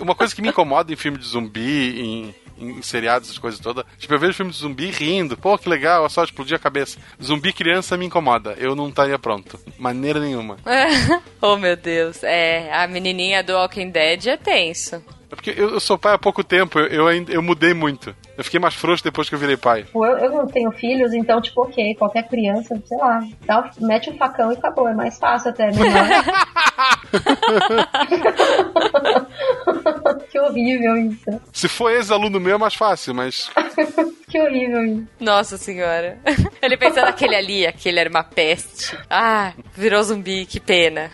Uma 0.01 0.15
coisa 0.15 0.35
que 0.35 0.43
me 0.43 0.49
incomoda 0.49 0.93
em 0.93 0.97
filme 0.97 1.19
de 1.19 1.27
zumbi, 1.27 2.01
em, 2.01 2.35
em 2.59 2.83
seriados, 2.83 3.29
essas 3.29 3.39
coisas 3.39 3.61
todas. 3.61 3.85
Tipo, 3.99 4.15
eu 4.15 4.19
vejo 4.19 4.35
filme 4.35 4.53
de 4.53 4.59
zumbi 4.59 4.91
rindo. 4.91 5.37
Pô, 5.37 5.57
que 5.59 5.69
legal, 5.69 6.09
só 6.09 6.25
explodir 6.25 6.57
a 6.57 6.59
cabeça. 6.59 6.99
Zumbi 7.23 7.53
criança 7.53 7.97
me 7.97 8.07
incomoda. 8.07 8.55
Eu 8.59 8.75
não 8.75 8.89
estaria 8.89 9.19
pronto. 9.19 9.59
Maneira 9.79 10.21
nenhuma. 10.21 10.57
oh, 11.41 11.57
meu 11.57 11.77
Deus. 11.77 12.23
É, 12.23 12.73
a 12.75 12.87
menininha 12.87 13.43
do 13.43 13.53
Walking 13.53 13.91
Dead 13.91 14.27
é 14.27 14.37
tenso. 14.37 15.03
É 15.35 15.37
porque 15.37 15.51
eu, 15.57 15.71
eu 15.71 15.81
sou 15.81 15.99
pai 15.99 16.15
há 16.15 16.19
pouco 16.19 16.45
tempo, 16.45 16.79
eu, 16.79 16.87
eu, 16.87 17.09
ainda- 17.09 17.33
eu 17.33 17.43
mudei 17.43 17.75
muito. 17.75 18.15
Eu 18.39 18.45
fiquei 18.45 18.61
mais 18.61 18.75
frouxo 18.75 19.03
depois 19.03 19.29
que 19.29 19.35
eu 19.35 19.39
virei 19.39 19.57
pai. 19.57 19.85
Eu, 19.95 20.05
eu 20.05 20.31
não 20.31 20.47
tenho 20.47 20.71
filhos, 20.73 21.13
então, 21.13 21.41
tipo, 21.41 21.63
ok, 21.63 21.95
qualquer 21.97 22.29
criança, 22.29 22.81
sei 22.87 22.99
lá, 22.99 23.21
dá, 23.45 23.71
mete 23.81 24.11
um 24.11 24.17
facão 24.17 24.53
e 24.53 24.57
acabou. 24.57 24.89
É 24.89 24.95
mais 24.95 25.19
fácil 25.19 25.51
até, 25.51 25.71
melhor. 25.73 25.85
que 30.31 30.39
horrível 30.41 30.97
isso. 30.97 31.41
Se 31.53 31.69
for 31.69 31.91
ex-aluno 31.91 32.41
meu 32.41 32.55
é 32.55 32.59
mais 32.59 32.75
fácil, 32.75 33.15
mas 33.15 33.51
Que 34.29 34.41
horrível 34.41 34.85
isso. 34.85 35.07
Nossa 35.21 35.57
senhora. 35.57 36.19
Ele 36.63 36.77
pensando 36.77 37.09
aquele 37.09 37.37
ali, 37.37 37.67
aquele 37.67 38.01
era 38.01 38.11
uma 38.11 38.25
peste. 38.25 38.97
Ah, 39.09 39.53
virou 39.75 40.03
zumbi, 40.03 40.47
que 40.47 40.59
pena. 40.59 41.11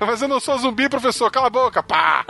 Mas 0.00 0.20
eu 0.22 0.28
não 0.28 0.40
sou 0.40 0.58
zumbi, 0.58 0.88
professor, 0.88 1.30
cala 1.30 1.46
a 1.46 1.50
boca, 1.50 1.82
pá! 1.82 2.24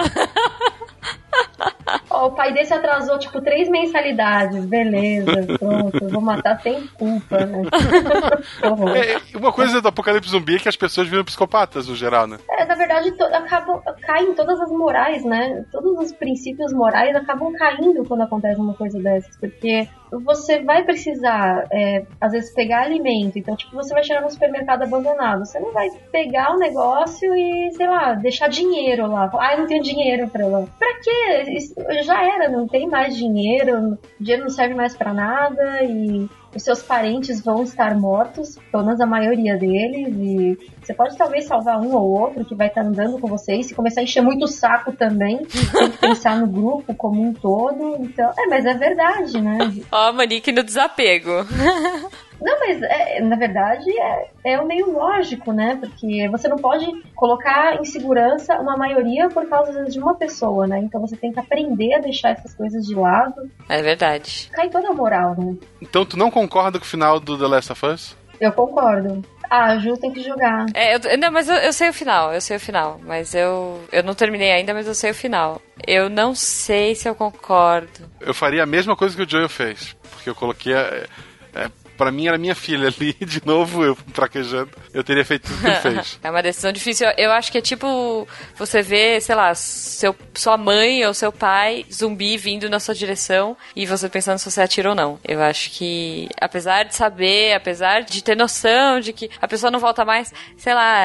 Ó, 2.18 2.26
o 2.26 2.31
pai 2.33 2.52
desse 2.52 2.74
atrasou, 2.74 3.16
tipo, 3.18 3.40
três 3.40 3.68
mensalidades. 3.68 4.64
Beleza, 4.66 5.31
pronto, 5.59 6.09
vou 6.09 6.20
matar 6.20 6.61
sem 6.61 6.85
culpa, 6.88 7.44
né? 7.46 7.62
Horror. 8.64 8.96
É, 8.96 9.20
uma 9.37 9.52
coisa 9.52 9.81
do 9.81 9.87
apocalipse 9.88 10.31
zumbi 10.31 10.57
é 10.57 10.59
que 10.59 10.68
as 10.68 10.76
pessoas 10.76 11.07
viram 11.09 11.24
psicopatas 11.24 11.87
no 11.88 11.94
geral, 11.94 12.26
né? 12.26 12.38
É, 12.50 12.64
na 12.64 12.74
verdade, 12.74 13.12
to- 13.12 13.22
acabam, 13.24 13.81
caem 14.04 14.35
todas 14.35 14.61
as 14.61 14.70
morais, 14.70 15.24
né? 15.24 15.64
Todos 15.70 15.96
os 15.98 16.12
princípios 16.12 16.72
morais 16.72 17.14
acabam 17.14 17.52
caindo 17.52 18.04
quando 18.04 18.22
acontece 18.22 18.61
uma 18.61 18.74
coisa 18.74 18.98
dessas, 19.00 19.37
porque 19.37 19.88
você 20.11 20.62
vai 20.62 20.85
precisar, 20.85 21.66
é, 21.73 22.05
às 22.21 22.33
vezes, 22.33 22.55
pegar 22.55 22.83
alimento. 22.83 23.38
Então, 23.38 23.57
tipo, 23.57 23.75
você 23.75 23.92
vai 23.92 24.03
chegar 24.03 24.23
no 24.23 24.31
supermercado 24.31 24.83
abandonado. 24.83 25.44
Você 25.44 25.59
não 25.59 25.73
vai 25.73 25.88
pegar 26.11 26.53
o 26.55 26.59
negócio 26.59 27.35
e, 27.35 27.71
sei 27.73 27.87
lá, 27.87 28.14
deixar 28.14 28.49
dinheiro 28.49 29.07
lá. 29.07 29.31
Ah, 29.38 29.55
eu 29.55 29.61
não 29.61 29.66
tenho 29.66 29.83
dinheiro 29.83 30.29
pra 30.29 30.47
lá. 30.47 30.64
Pra 30.79 31.01
quê? 31.03 31.53
Isso 31.53 31.75
já 32.05 32.23
era, 32.23 32.49
não 32.49 32.66
tem 32.66 32.88
mais 32.88 33.16
dinheiro, 33.16 33.99
dinheiro 34.21 34.42
não 34.42 34.51
serve 34.51 34.75
mais 34.75 34.97
pra 34.97 35.12
nada 35.12 35.83
e 35.85 36.29
os 36.54 36.62
seus 36.62 36.82
parentes 36.82 37.42
vão 37.42 37.62
estar 37.62 37.94
mortos, 37.96 38.58
pelo 38.70 38.84
menos 38.84 39.00
a 39.00 39.06
maioria 39.06 39.56
deles, 39.56 40.14
e 40.16 40.58
você 40.80 40.94
pode 40.94 41.16
talvez 41.16 41.44
salvar 41.44 41.78
um 41.80 41.94
ou 41.94 42.20
outro 42.20 42.44
que 42.44 42.54
vai 42.54 42.68
estar 42.68 42.82
andando 42.82 43.18
com 43.18 43.28
vocês, 43.28 43.66
se 43.66 43.74
começar 43.74 44.00
a 44.00 44.04
encher 44.04 44.22
muito 44.22 44.44
o 44.44 44.48
saco 44.48 44.92
também, 44.92 45.38
tem 45.44 45.90
que 45.90 45.98
pensar 45.98 46.38
no 46.38 46.46
grupo 46.46 46.94
como 46.94 47.22
um 47.22 47.32
todo, 47.32 47.96
então, 48.00 48.30
é, 48.38 48.46
mas 48.46 48.64
é 48.64 48.74
verdade, 48.74 49.40
né? 49.40 49.58
Ó, 49.92 50.08
a 50.08 50.12
Monique 50.12 50.52
no 50.52 50.62
desapego. 50.62 51.30
Não, 52.40 52.59
mas 52.61 52.81
é, 52.83 53.20
na 53.20 53.37
verdade 53.37 53.90
é, 53.98 54.31
é 54.44 54.61
um 54.61 54.66
meio 54.66 54.92
lógico, 54.92 55.53
né? 55.53 55.77
Porque 55.81 56.29
você 56.29 56.48
não 56.48 56.57
pode 56.57 56.87
colocar 57.14 57.81
em 57.81 57.85
segurança 57.85 58.59
uma 58.59 58.77
maioria 58.77 59.29
por 59.29 59.48
causa 59.48 59.85
de 59.85 59.98
uma 59.98 60.14
pessoa, 60.14 60.66
né? 60.66 60.79
Então 60.79 61.01
você 61.01 61.16
tem 61.16 61.33
que 61.33 61.40
aprender 61.40 61.94
a 61.94 61.98
deixar 61.98 62.31
essas 62.31 62.55
coisas 62.55 62.87
de 62.87 62.94
lado. 62.94 63.51
É 63.68 63.83
verdade. 63.83 64.48
Cai 64.53 64.68
toda 64.68 64.88
a 64.88 64.94
moral, 64.94 65.35
né? 65.38 65.57
Então 65.83 66.05
tu 66.05 66.16
não 66.16 66.31
concorda 66.31 66.79
com 66.79 66.85
o 66.85 66.88
final 66.88 67.18
do 67.18 67.38
The 67.38 67.46
Last 67.46 67.72
of 67.72 67.87
Us? 67.87 68.16
Eu 68.40 68.53
concordo. 68.53 69.24
Ah, 69.51 69.72
a 69.72 69.79
Ju 69.79 69.96
tem 69.96 70.12
que 70.12 70.22
jogar. 70.22 70.66
É, 70.74 70.94
eu, 70.94 71.18
não, 71.18 71.31
mas 71.33 71.48
eu, 71.48 71.57
eu, 71.57 71.72
sei 71.72 71.88
o 71.88 71.92
final, 71.92 72.33
eu 72.33 72.40
sei 72.40 72.57
o 72.57 72.61
final. 72.61 73.01
Mas 73.03 73.35
eu, 73.35 73.83
eu 73.90 74.03
não 74.03 74.14
terminei 74.14 74.53
ainda, 74.53 74.74
mas 74.74 74.87
eu 74.87 74.94
sei 74.94 75.11
o 75.11 75.14
final. 75.14 75.61
Eu 75.87 76.11
não 76.11 76.35
sei 76.35 76.94
se 76.94 77.09
eu 77.09 77.14
concordo. 77.14 78.09
Eu 78.20 78.35
faria 78.35 78.62
a 78.62 78.66
mesma 78.66 78.94
coisa 78.94 79.16
que 79.16 79.22
o 79.22 79.29
Joel 79.29 79.48
fez. 79.48 79.96
Porque 80.11 80.29
eu 80.29 80.35
coloquei. 80.35 80.74
É, 80.74 81.07
é, 81.55 81.70
para 81.98 82.12
mim 82.12 82.28
era 82.28 82.38
minha 82.38 82.54
filha 82.54 82.88
ali, 82.88 83.12
de 83.20 83.44
novo 83.44 83.84
eu 83.84 83.98
traquejando, 84.14 84.70
eu 84.94 85.02
teria 85.02 85.24
feito 85.24 85.48
tudo 85.48 85.61
que 85.61 85.66
ele 85.66 85.76
fez. 85.96 86.18
é 86.22 86.30
uma 86.30 86.42
decisão 86.42 86.72
difícil. 86.72 87.08
Eu 87.18 87.32
acho 87.32 87.50
que 87.50 87.58
é 87.58 87.61
tipo 87.61 88.26
você 88.56 88.80
vê, 88.80 89.20
sei 89.20 89.34
lá, 89.34 89.54
seu, 89.54 90.14
sua 90.32 90.56
mãe 90.56 91.04
ou 91.04 91.12
seu 91.12 91.32
pai 91.32 91.84
zumbi 91.92 92.37
vindo 92.37 92.70
na 92.70 92.78
sua 92.78 92.94
direção 92.94 93.56
e 93.74 93.84
você 93.84 94.08
pensando 94.08 94.38
se 94.38 94.50
você 94.50 94.62
atira 94.62 94.90
ou 94.90 94.94
não. 94.94 95.18
Eu 95.26 95.42
acho 95.42 95.70
que, 95.72 96.28
apesar 96.40 96.84
de 96.84 96.94
saber, 96.94 97.54
apesar 97.54 98.02
de 98.02 98.22
ter 98.22 98.37
noção 98.37 99.00
de 99.00 99.12
que 99.12 99.28
a 99.42 99.48
pessoa 99.48 99.70
não 99.70 99.80
volta 99.80 100.04
mais, 100.04 100.32
sei 100.56 100.74
lá, 100.74 100.96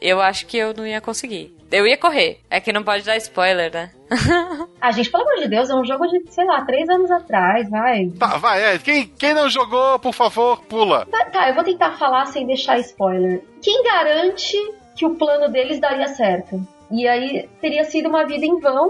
eu 0.00 0.20
acho 0.20 0.46
que 0.46 0.56
eu 0.56 0.72
não 0.74 0.86
ia 0.86 1.00
conseguir. 1.00 1.59
Eu 1.70 1.86
ia 1.86 1.96
correr. 1.96 2.40
É 2.50 2.60
que 2.60 2.72
não 2.72 2.82
pode 2.82 3.04
dar 3.04 3.16
spoiler, 3.16 3.72
né? 3.72 3.90
ah, 4.80 4.90
gente, 4.90 5.10
pelo 5.10 5.22
amor 5.22 5.36
de 5.36 5.48
Deus, 5.48 5.70
é 5.70 5.74
um 5.74 5.84
jogo 5.84 6.06
de, 6.08 6.22
sei 6.30 6.44
lá, 6.44 6.64
três 6.64 6.88
anos 6.88 7.10
atrás, 7.10 7.70
vai. 7.70 8.08
Tá, 8.18 8.38
vai, 8.38 8.74
é. 8.74 8.78
Quem, 8.78 9.06
quem 9.06 9.32
não 9.32 9.48
jogou, 9.48 9.98
por 9.98 10.12
favor, 10.12 10.60
pula. 10.62 11.06
Tá, 11.06 11.24
tá, 11.26 11.48
eu 11.48 11.54
vou 11.54 11.62
tentar 11.62 11.92
falar 11.92 12.26
sem 12.26 12.46
deixar 12.46 12.78
spoiler. 12.80 13.42
Quem 13.62 13.84
garante 13.84 14.56
que 14.96 15.06
o 15.06 15.14
plano 15.14 15.48
deles 15.48 15.80
daria 15.80 16.08
certo? 16.08 16.60
E 16.90 17.06
aí 17.06 17.48
teria 17.60 17.84
sido 17.84 18.08
uma 18.08 18.26
vida 18.26 18.44
em 18.44 18.58
vão, 18.58 18.88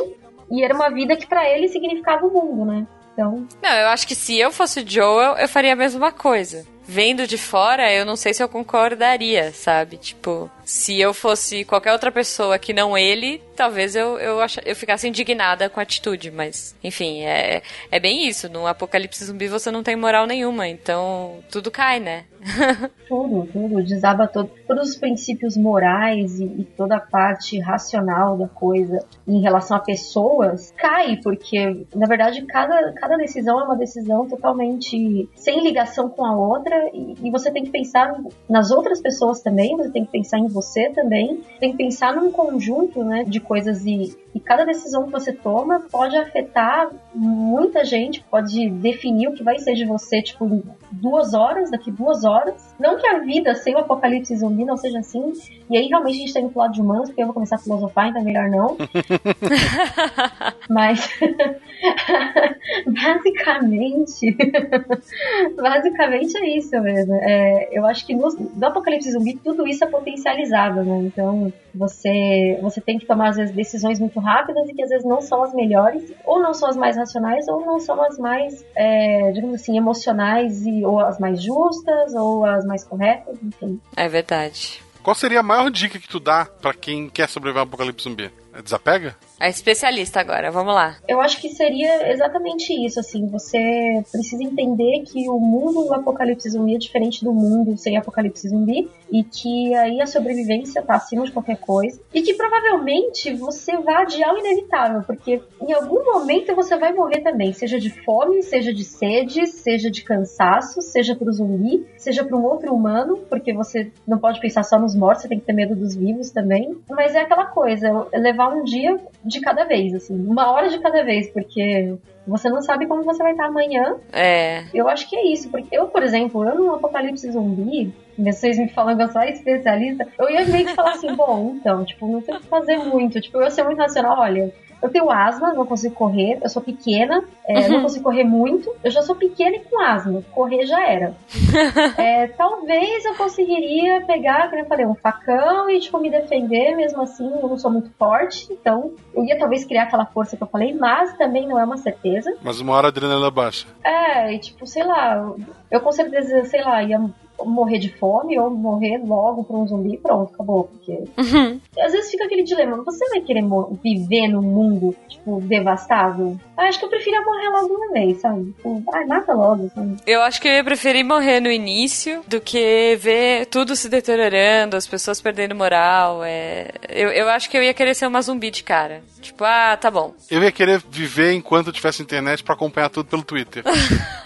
e 0.50 0.64
era 0.64 0.74
uma 0.74 0.90
vida 0.90 1.16
que 1.16 1.26
para 1.26 1.48
eles 1.48 1.70
significava 1.70 2.26
o 2.26 2.32
mundo, 2.32 2.64
né? 2.64 2.86
Então. 3.12 3.46
Não, 3.62 3.70
eu 3.70 3.88
acho 3.88 4.06
que 4.06 4.14
se 4.14 4.38
eu 4.38 4.50
fosse 4.50 4.84
Joel, 4.86 5.36
eu 5.36 5.48
faria 5.48 5.74
a 5.74 5.76
mesma 5.76 6.10
coisa. 6.10 6.66
Vendo 6.82 7.26
de 7.26 7.36
fora, 7.36 7.92
eu 7.92 8.04
não 8.04 8.16
sei 8.16 8.32
se 8.32 8.42
eu 8.42 8.48
concordaria, 8.48 9.52
sabe? 9.52 9.96
Tipo, 9.96 10.50
se 10.70 11.00
eu 11.00 11.12
fosse 11.12 11.64
qualquer 11.64 11.92
outra 11.92 12.12
pessoa 12.12 12.56
que 12.56 12.72
não 12.72 12.96
ele, 12.96 13.42
talvez 13.56 13.96
eu, 13.96 14.16
eu, 14.20 14.40
ach, 14.40 14.56
eu 14.64 14.76
ficasse 14.76 15.08
indignada 15.08 15.68
com 15.68 15.80
a 15.80 15.82
atitude, 15.82 16.30
mas, 16.30 16.76
enfim, 16.82 17.22
é, 17.22 17.60
é 17.90 17.98
bem 17.98 18.28
isso. 18.28 18.48
No 18.48 18.68
apocalipse 18.68 19.24
zumbi 19.24 19.48
você 19.48 19.68
não 19.72 19.82
tem 19.82 19.96
moral 19.96 20.28
nenhuma, 20.28 20.68
então 20.68 21.40
tudo 21.50 21.72
cai, 21.72 21.98
né? 21.98 22.24
tudo, 23.08 23.46
tudo. 23.52 23.82
Desaba 23.82 24.28
todo, 24.28 24.50
todos 24.66 24.90
os 24.90 24.96
princípios 24.96 25.56
morais 25.56 26.38
e, 26.38 26.44
e, 26.44 26.64
toda 26.76 26.96
a 26.96 27.00
parte 27.00 27.58
racional 27.58 28.38
da 28.38 28.48
coisa 28.48 29.04
em 29.26 29.42
relação 29.42 29.76
a 29.76 29.80
pessoas 29.80 30.72
cai, 30.76 31.18
porque, 31.22 31.84
na 31.94 32.06
verdade, 32.06 32.46
cada, 32.46 32.92
cada 32.92 33.16
decisão 33.16 33.60
é 33.60 33.64
uma 33.64 33.76
decisão 33.76 34.26
totalmente 34.26 35.28
sem 35.34 35.62
ligação 35.62 36.08
com 36.08 36.24
a 36.24 36.34
outra 36.34 36.88
e, 36.94 37.16
e 37.24 37.30
você 37.30 37.50
tem 37.50 37.64
que 37.64 37.70
pensar 37.70 38.14
nas 38.48 38.70
outras 38.70 39.02
pessoas 39.02 39.42
também, 39.42 39.76
você 39.76 39.90
tem 39.90 40.04
que 40.04 40.12
pensar 40.12 40.38
em 40.38 40.46
você 40.46 40.59
também, 40.94 41.40
tem 41.58 41.72
que 41.72 41.78
pensar 41.78 42.14
num 42.14 42.30
conjunto 42.30 43.02
né, 43.04 43.24
de 43.24 43.40
coisas 43.40 43.84
e, 43.84 44.16
e 44.34 44.38
cada 44.38 44.64
decisão 44.64 45.04
que 45.04 45.10
você 45.10 45.32
toma 45.32 45.86
pode 45.90 46.16
afetar 46.16 46.90
muita 47.14 47.84
gente, 47.84 48.22
pode 48.30 48.70
definir 48.70 49.28
o 49.28 49.32
que 49.32 49.42
vai 49.42 49.58
ser 49.58 49.74
de 49.74 49.84
você, 49.84 50.22
tipo, 50.22 50.62
duas 50.92 51.34
horas, 51.34 51.70
daqui 51.70 51.90
duas 51.90 52.24
horas. 52.24 52.74
Não 52.78 52.96
que 52.96 53.06
a 53.06 53.18
vida 53.18 53.54
sem 53.54 53.74
o 53.74 53.78
apocalipse 53.78 54.36
zumbi 54.36 54.64
não 54.64 54.76
seja 54.76 55.00
assim, 55.00 55.32
e 55.68 55.76
aí 55.76 55.86
realmente 55.86 56.16
a 56.16 56.20
gente 56.20 56.32
tá 56.32 56.40
indo 56.40 56.50
pro 56.50 56.60
lado 56.60 56.72
de 56.72 56.80
humanos, 56.80 57.08
porque 57.08 57.22
eu 57.22 57.26
vou 57.26 57.34
começar 57.34 57.56
a 57.56 57.58
filosofar, 57.58 58.08
então 58.08 58.22
é 58.22 58.24
melhor 58.24 58.48
não. 58.48 58.76
Mas, 60.70 61.10
basicamente, 62.86 64.36
basicamente 65.56 66.38
é 66.38 66.56
isso 66.56 66.80
mesmo. 66.80 67.14
É, 67.14 67.68
eu 67.72 67.84
acho 67.86 68.06
que 68.06 68.14
no, 68.14 68.28
no 68.28 68.66
apocalipse 68.66 69.10
zumbi 69.10 69.36
tudo 69.42 69.66
isso 69.66 69.82
é 69.82 69.88
potencializado, 69.88 70.84
né? 70.84 70.98
Então, 71.02 71.52
você, 71.74 72.58
você 72.62 72.80
tem 72.80 72.98
que 72.98 73.06
tomar, 73.06 73.30
às 73.30 73.36
vezes, 73.36 73.54
decisões 73.54 73.98
muito 73.98 74.19
rápidas 74.20 74.68
e 74.68 74.74
que 74.74 74.82
às 74.82 74.88
vezes 74.88 75.04
não 75.04 75.20
são 75.20 75.42
as 75.42 75.52
melhores, 75.52 76.12
ou 76.24 76.40
não 76.40 76.54
são 76.54 76.68
as 76.68 76.76
mais 76.76 76.96
racionais, 76.96 77.48
ou 77.48 77.64
não 77.64 77.80
são 77.80 78.00
as 78.02 78.18
mais, 78.18 78.64
é, 78.74 79.32
digamos 79.32 79.60
assim, 79.60 79.76
emocionais, 79.76 80.64
e, 80.64 80.84
ou 80.84 81.00
as 81.00 81.18
mais 81.18 81.42
justas, 81.42 82.14
ou 82.14 82.44
as 82.44 82.64
mais 82.64 82.84
corretas, 82.84 83.36
enfim. 83.42 83.80
É 83.96 84.08
verdade. 84.08 84.82
Qual 85.02 85.14
seria 85.14 85.40
a 85.40 85.42
maior 85.42 85.70
dica 85.70 85.98
que 85.98 86.08
tu 86.08 86.20
dá 86.20 86.44
para 86.44 86.74
quem 86.74 87.08
quer 87.08 87.28
sobreviver 87.28 87.62
ao 87.62 87.66
apocalipse 87.66 88.04
zumbi? 88.04 88.30
É 88.52 88.60
desapega? 88.60 89.16
A 89.40 89.48
especialista 89.48 90.20
agora, 90.20 90.50
vamos 90.50 90.74
lá. 90.74 90.98
Eu 91.08 91.18
acho 91.18 91.40
que 91.40 91.48
seria 91.48 92.12
exatamente 92.12 92.74
isso, 92.84 93.00
assim, 93.00 93.26
você 93.26 94.02
precisa 94.12 94.44
entender 94.44 95.02
que 95.06 95.30
o 95.30 95.38
mundo 95.38 95.84
do 95.86 95.94
apocalipse 95.94 96.50
zumbi 96.50 96.74
é 96.74 96.78
diferente 96.78 97.24
do 97.24 97.32
mundo 97.32 97.74
sem 97.78 97.96
apocalipse 97.96 98.50
zumbi 98.50 98.90
e 99.10 99.24
que 99.24 99.74
aí 99.74 99.98
a 99.98 100.06
sobrevivência 100.06 100.82
tá 100.82 100.96
acima 100.96 101.24
de 101.24 101.32
qualquer 101.32 101.56
coisa 101.56 101.98
e 102.12 102.20
que 102.20 102.34
provavelmente 102.34 103.32
você 103.32 103.78
vai 103.78 104.02
adiar 104.02 104.34
o 104.34 104.38
inevitável, 104.38 105.02
porque 105.04 105.40
em 105.62 105.72
algum 105.72 106.04
momento 106.04 106.54
você 106.54 106.76
vai 106.76 106.92
morrer 106.92 107.22
também, 107.22 107.54
seja 107.54 107.80
de 107.80 107.88
fome, 108.04 108.42
seja 108.42 108.74
de 108.74 108.84
sede, 108.84 109.46
seja 109.46 109.90
de 109.90 110.04
cansaço, 110.04 110.82
seja 110.82 111.16
pro 111.16 111.32
zumbi, 111.32 111.86
seja 111.96 112.22
para 112.24 112.36
um 112.36 112.44
outro 112.44 112.74
humano, 112.74 113.16
porque 113.30 113.54
você 113.54 113.90
não 114.06 114.18
pode 114.18 114.38
pensar 114.38 114.64
só 114.64 114.78
nos 114.78 114.94
mortos, 114.94 115.22
você 115.22 115.28
tem 115.28 115.40
que 115.40 115.46
ter 115.46 115.54
medo 115.54 115.74
dos 115.74 115.96
vivos 115.96 116.30
também. 116.30 116.76
Mas 116.90 117.14
é 117.14 117.20
aquela 117.20 117.46
coisa, 117.46 118.06
levar 118.12 118.48
um 118.48 118.64
dia 118.64 119.00
de 119.24 119.40
cada 119.40 119.64
vez, 119.64 119.94
assim, 119.94 120.18
uma 120.26 120.50
hora 120.50 120.68
de 120.68 120.78
cada 120.78 121.02
vez, 121.02 121.30
porque 121.30 121.96
você 122.26 122.48
não 122.48 122.62
sabe 122.62 122.86
como 122.86 123.02
você 123.02 123.22
vai 123.22 123.32
estar 123.32 123.46
amanhã. 123.46 123.96
É. 124.12 124.64
Eu 124.72 124.88
acho 124.88 125.08
que 125.08 125.16
é 125.16 125.26
isso, 125.26 125.50
porque 125.50 125.76
eu, 125.76 125.88
por 125.88 126.02
exemplo, 126.02 126.44
eu 126.44 126.54
no 126.54 126.74
Apocalipse 126.74 127.30
Zumbi, 127.30 127.94
vocês 128.18 128.58
me 128.58 128.68
falando 128.68 128.98
que 128.98 129.02
eu 129.04 129.12
sou 129.12 129.22
especialista, 129.22 130.06
eu 130.18 130.30
ia 130.30 130.44
meio 130.46 130.66
que 130.66 130.74
falar 130.74 130.92
assim, 130.92 131.12
bom, 131.16 131.54
então, 131.56 131.84
tipo, 131.84 132.06
não 132.06 132.20
tem 132.20 132.36
o 132.36 132.40
que 132.40 132.46
fazer 132.46 132.78
muito, 132.78 133.20
tipo, 133.20 133.38
eu 133.38 133.42
ia 133.42 133.50
ser 133.50 133.64
muito 133.64 133.78
nacional, 133.78 134.18
olha, 134.18 134.52
eu 134.82 134.88
tenho 134.88 135.10
asma, 135.10 135.52
não 135.52 135.66
consigo 135.66 135.94
correr, 135.94 136.38
eu 136.42 136.48
sou 136.48 136.62
pequena, 136.62 137.22
é, 137.46 137.60
uhum. 137.60 137.68
não 137.68 137.82
consigo 137.82 138.04
correr 138.04 138.24
muito, 138.24 138.74
eu 138.82 138.90
já 138.90 139.02
sou 139.02 139.14
pequena 139.14 139.56
e 139.56 139.60
com 139.60 139.80
asma, 139.80 140.22
correr 140.32 140.64
já 140.66 140.86
era. 140.86 141.14
é, 141.98 142.26
talvez 142.28 143.04
eu 143.04 143.14
conseguiria 143.14 144.00
pegar, 144.02 144.48
como 144.48 144.62
eu 144.62 144.66
falei, 144.66 144.86
um 144.86 144.94
facão 144.94 145.68
e, 145.70 145.80
tipo, 145.80 145.98
me 145.98 146.10
defender, 146.10 146.74
mesmo 146.74 147.02
assim, 147.02 147.30
eu 147.30 147.48
não 147.48 147.58
sou 147.58 147.70
muito 147.70 147.90
forte, 147.98 148.52
então 148.52 148.92
eu 149.14 149.24
ia 149.24 149.38
talvez 149.38 149.64
criar 149.64 149.84
aquela 149.84 150.06
força 150.06 150.36
que 150.36 150.42
eu 150.42 150.48
falei, 150.48 150.72
mas 150.72 151.16
também 151.16 151.46
não 151.46 151.58
é 151.58 151.64
uma 151.64 151.76
certeza. 151.76 152.34
Mas 152.42 152.60
uma 152.60 152.74
hora 152.74 152.88
a 152.88 152.90
adrenalina 152.90 153.30
baixa. 153.30 153.66
É, 153.84 154.34
e 154.34 154.38
tipo, 154.38 154.66
sei 154.66 154.84
lá, 154.84 155.34
eu 155.70 155.80
com 155.80 155.92
certeza, 155.92 156.44
sei 156.44 156.62
lá, 156.62 156.82
ia 156.82 157.00
morrer 157.44 157.78
de 157.78 157.88
fome 157.88 158.38
ou 158.38 158.50
morrer 158.50 158.98
logo 159.04 159.44
por 159.44 159.58
um 159.58 159.66
zumbi 159.66 159.98
pronto, 159.98 160.34
acabou. 160.34 160.64
Porque 160.64 160.92
uhum. 161.18 161.60
às 161.78 161.92
vezes 161.92 162.10
fica 162.10 162.24
aquele 162.24 162.42
dilema: 162.42 162.82
você 162.84 163.08
vai 163.10 163.20
querer 163.20 163.44
viver 163.82 164.28
num 164.28 164.42
mundo, 164.42 164.94
tipo, 165.08 165.40
devastado? 165.42 166.40
Eu 166.58 166.64
acho 166.64 166.78
que 166.78 166.84
eu 166.84 166.90
preferia 166.90 167.22
morrer 167.22 167.48
logo 167.48 167.74
uma 167.74 167.92
vez, 167.92 168.20
sabe? 168.20 168.52
Tipo, 168.52 168.82
ai, 168.92 169.04
mata 169.06 169.32
logo, 169.32 169.70
sabe? 169.74 169.96
Eu 170.06 170.20
acho 170.22 170.40
que 170.40 170.48
eu 170.48 170.52
ia 170.52 170.64
preferir 170.64 171.04
morrer 171.04 171.40
no 171.40 171.50
início 171.50 172.22
do 172.28 172.40
que 172.40 172.96
ver 172.96 173.46
tudo 173.46 173.74
se 173.74 173.88
deteriorando, 173.88 174.76
as 174.76 174.86
pessoas 174.86 175.20
perdendo 175.20 175.54
moral. 175.54 176.22
É... 176.24 176.70
Eu, 176.88 177.08
eu 177.10 177.28
acho 177.28 177.48
que 177.48 177.56
eu 177.56 177.62
ia 177.62 177.74
querer 177.74 177.94
ser 177.94 178.06
uma 178.06 178.20
zumbi 178.20 178.50
de 178.50 178.62
cara. 178.62 179.02
Tipo, 179.20 179.44
ah, 179.44 179.76
tá 179.76 179.90
bom. 179.90 180.14
Eu 180.30 180.42
ia 180.42 180.52
querer 180.52 180.82
viver 180.90 181.32
enquanto 181.32 181.72
tivesse 181.72 182.02
internet 182.02 182.42
para 182.42 182.54
acompanhar 182.54 182.88
tudo 182.88 183.06
pelo 183.06 183.22
Twitter. 183.22 183.62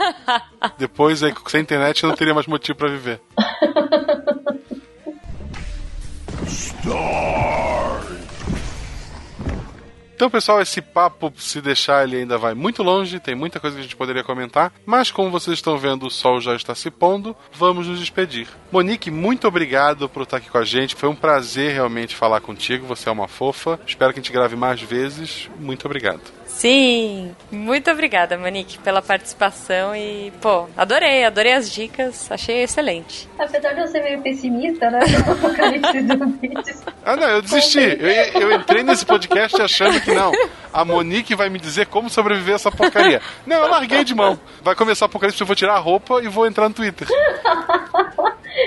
Depois, 0.79 1.23
aí, 1.23 1.33
sem 1.47 1.61
internet, 1.61 2.03
eu 2.03 2.09
não 2.09 2.17
teria 2.17 2.35
mais 2.35 2.47
motivo 2.47 2.79
para 2.79 2.89
viver. 2.89 3.04
Então, 10.15 10.31
pessoal, 10.31 10.63
esse 10.63 10.81
papo, 10.81 11.33
se 11.37 11.61
deixar, 11.61 12.05
ele 12.05 12.19
ainda 12.19 12.39
vai 12.39 12.55
muito 12.55 12.83
longe, 12.83 13.19
tem 13.19 13.35
muita 13.35 13.59
coisa 13.59 13.75
que 13.75 13.81
a 13.81 13.83
gente 13.83 13.97
poderia 13.97 14.23
comentar, 14.23 14.73
mas 14.87 15.11
como 15.11 15.29
vocês 15.29 15.59
estão 15.59 15.77
vendo, 15.77 16.07
o 16.07 16.11
sol 16.11 16.41
já 16.41 16.55
está 16.55 16.75
se 16.75 16.89
pondo, 16.91 17.37
vamos 17.53 17.89
nos 17.89 17.99
despedir. 17.99 18.47
Monique, 18.71 19.11
muito 19.11 19.49
obrigado 19.49 20.09
por 20.09 20.23
estar 20.23 20.37
aqui 20.37 20.49
com 20.49 20.59
a 20.59 20.65
gente, 20.65 20.95
foi 20.95 21.09
um 21.09 21.17
prazer 21.17 21.73
realmente 21.73 22.15
falar 22.15 22.41
contigo, 22.41 22.87
você 22.87 23.09
é 23.09 23.13
uma 23.13 23.27
fofa, 23.27 23.79
espero 23.87 24.13
que 24.13 24.21
a 24.21 24.23
gente 24.23 24.33
grave 24.33 24.55
mais 24.55 24.81
vezes, 24.81 25.51
muito 25.59 25.85
obrigado. 25.85 26.23
Sim, 26.57 27.35
muito 27.51 27.91
obrigada, 27.91 28.39
Monique, 28.39 28.79
pela 28.79 29.03
participação 29.03 29.95
e, 29.95 30.33
pô, 30.41 30.67
adorei, 30.77 31.25
adorei 31.25 31.53
as 31.53 31.69
dicas, 31.71 32.31
achei 32.31 32.63
excelente. 32.63 33.29
Apesar 33.37 33.73
de 33.73 33.81
eu 33.81 33.89
ser 33.89 34.01
meio 34.03 34.23
pessimista, 34.23 34.89
né? 34.89 35.01
Ah, 37.05 37.17
não, 37.17 37.29
eu 37.29 37.43
desisti. 37.43 37.79
Eu, 37.79 38.41
eu 38.41 38.53
entrei 38.53 38.83
nesse 38.83 39.05
podcast 39.05 39.61
achando 39.61 40.01
que 40.01 40.13
não. 40.13 40.33
A 40.73 40.85
Monique 40.85 41.35
vai 41.35 41.51
me 41.51 41.59
dizer 41.59 41.87
como 41.87 42.09
sobreviver 42.09 42.55
a 42.55 42.57
essa 42.57 42.71
porcaria. 42.71 43.21
Não, 43.47 43.57
eu 43.57 43.69
larguei 43.69 44.05
de 44.05 44.15
mão. 44.15 44.39
Vai 44.63 44.75
começar 44.75 45.05
o 45.05 45.07
apocalipse, 45.07 45.41
eu 45.41 45.47
vou 45.47 45.57
tirar 45.57 45.75
a 45.75 45.79
roupa 45.79 46.23
e 46.23 46.29
vou 46.29 46.47
entrar 46.47 46.69
no 46.69 46.75
Twitter. 46.75 47.07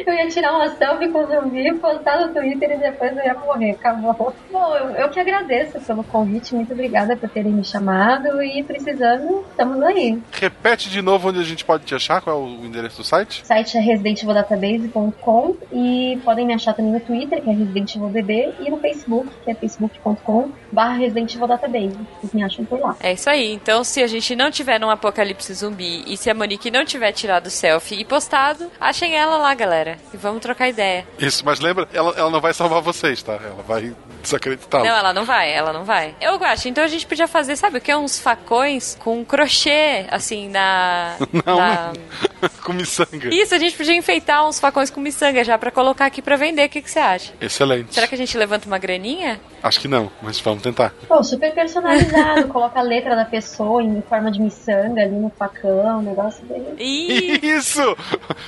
Eu 0.06 0.14
ia 0.14 0.28
tirar 0.28 0.54
uma 0.54 0.70
selfie 0.70 1.10
com 1.10 1.24
o 1.24 1.28
zumbi, 1.28 1.74
postar 1.76 2.20
no 2.20 2.34
Twitter 2.34 2.72
e 2.72 2.78
depois 2.78 3.16
eu 3.16 3.24
ia 3.24 3.34
morrer. 3.34 3.72
Acabou. 3.72 4.34
Bom, 4.52 4.76
eu, 4.76 4.90
eu 4.92 5.10
que 5.10 5.20
agradeço 5.20 5.80
pelo 5.82 6.04
convite. 6.04 6.54
Muito 6.54 6.74
obrigada 6.74 7.16
por 7.16 7.30
terem 7.30 7.52
me 7.52 7.64
chamado. 7.64 8.42
E 8.44 8.64
precisando, 8.64 9.46
estamos 9.50 9.82
aí. 9.82 10.22
Repete 10.32 10.90
de 10.90 11.02
novo 11.02 11.30
onde 11.30 11.40
a 11.40 11.44
gente 11.44 11.64
pode 11.64 11.86
te 11.86 11.96
achar, 11.96 12.22
qual 12.22 12.38
é 12.38 12.40
o 12.40 12.66
endereço 12.66 12.98
do 12.98 13.04
site? 13.04 13.44
O 13.44 13.46
site 13.46 13.78
é 13.78 13.80
residentevildatabase.com 13.80 15.56
e 15.72 16.20
podem 16.24 16.46
me 16.46 16.54
achar 16.54 16.74
também 16.74 16.92
no 16.92 17.00
Twitter, 17.00 17.42
que 17.42 17.50
é 17.50 17.54
Resident 17.54 17.96
Evil 17.96 18.10
BB, 18.10 18.54
e 18.60 18.70
no 18.70 18.78
Facebook, 18.78 19.30
que 19.44 19.52
é 19.52 19.56
facebook.com 19.56 20.52
barra 20.72 20.96
Resident 20.96 21.34
Evil 21.34 21.48
Database. 21.48 21.98
Vocês 22.20 22.34
me 22.34 22.44
acham 22.44 22.66
por 22.66 22.80
lá. 22.80 22.96
É 23.00 23.14
isso 23.14 23.30
aí. 23.30 23.54
Então, 23.54 23.84
se 23.84 24.02
a 24.02 24.08
gente 24.08 24.36
não 24.36 24.52
tiver 24.52 24.80
num 24.80 24.90
apocalipse 24.90 25.54
zumbi 25.54 26.04
e 26.08 26.18
se 26.18 26.30
a 26.30 26.34
Monique 26.34 26.72
não 26.72 26.86
tiver 26.86 27.12
tirado 27.12 27.50
selfie 27.50 28.02
e 28.02 28.06
postado, 28.06 28.70
achem 28.80 29.16
ela 29.16 29.38
lá, 29.38 29.54
galera. 29.54 29.77
E 30.14 30.18
vamos 30.18 30.42
trocar 30.42 30.70
ideia. 30.70 31.06
Isso, 31.20 31.44
mas 31.46 31.60
lembra, 31.60 31.88
ela, 31.94 32.14
ela 32.18 32.30
não 32.30 32.42
vai 32.42 32.54
salvar 32.54 32.82
vocês, 32.82 33.22
tá? 33.22 33.34
Ela 33.34 33.64
vai 33.68 33.94
desacreditá-los. 34.22 34.88
Não, 34.88 34.96
ela 34.96 35.14
não 35.14 35.26
vai, 35.26 35.52
ela 35.54 35.72
não 35.74 35.84
vai. 35.84 36.16
Eu 36.22 36.44
acho, 36.44 36.68
então 36.68 36.84
a 36.84 36.88
gente 36.88 37.06
podia 37.06 37.28
fazer, 37.28 37.56
sabe 37.56 37.78
o 37.78 37.82
que? 37.82 37.94
Uns 37.96 38.20
facões 38.20 38.96
com 39.00 39.24
crochê, 39.26 40.06
assim, 40.10 40.50
na. 40.50 41.16
Não, 41.46 41.58
na... 41.58 41.94
com 42.64 42.74
miçanga. 42.74 43.34
Isso, 43.34 43.54
a 43.56 43.58
gente 43.58 43.76
podia 43.76 43.96
enfeitar 43.96 44.48
uns 44.48 44.60
facões 44.60 44.90
com 44.90 45.00
miçanga 45.00 45.44
já 45.44 45.58
pra 45.58 45.72
colocar 45.72 46.06
aqui 46.06 46.22
pra 46.22 46.36
vender. 46.36 46.66
O 46.66 46.70
que, 46.70 46.82
que 46.82 46.90
você 46.92 47.00
acha? 47.00 47.34
Excelente. 47.42 47.94
Será 47.94 48.08
que 48.08 48.16
a 48.16 48.18
gente 48.18 48.38
levanta 48.38 48.68
uma 48.68 48.78
graninha? 48.78 49.40
Acho 49.64 49.80
que 49.80 49.88
não, 49.88 50.12
mas 50.22 50.40
vamos 50.40 50.62
tentar. 50.62 50.94
Pô, 51.08 51.24
super 51.24 51.52
personalizado. 51.54 52.48
Coloca 52.50 52.80
a 52.80 52.84
letra 52.84 53.16
da 53.16 53.26
pessoa 53.26 53.82
em 53.84 54.02
forma 54.08 54.32
de 54.32 54.40
miçanga 54.40 55.02
ali 55.02 55.16
no 55.16 55.30
facão, 55.32 56.00
um 56.00 56.02
negócio 56.02 56.44
bem. 56.46 56.64
Ih, 56.78 57.40
Isso! 57.44 57.98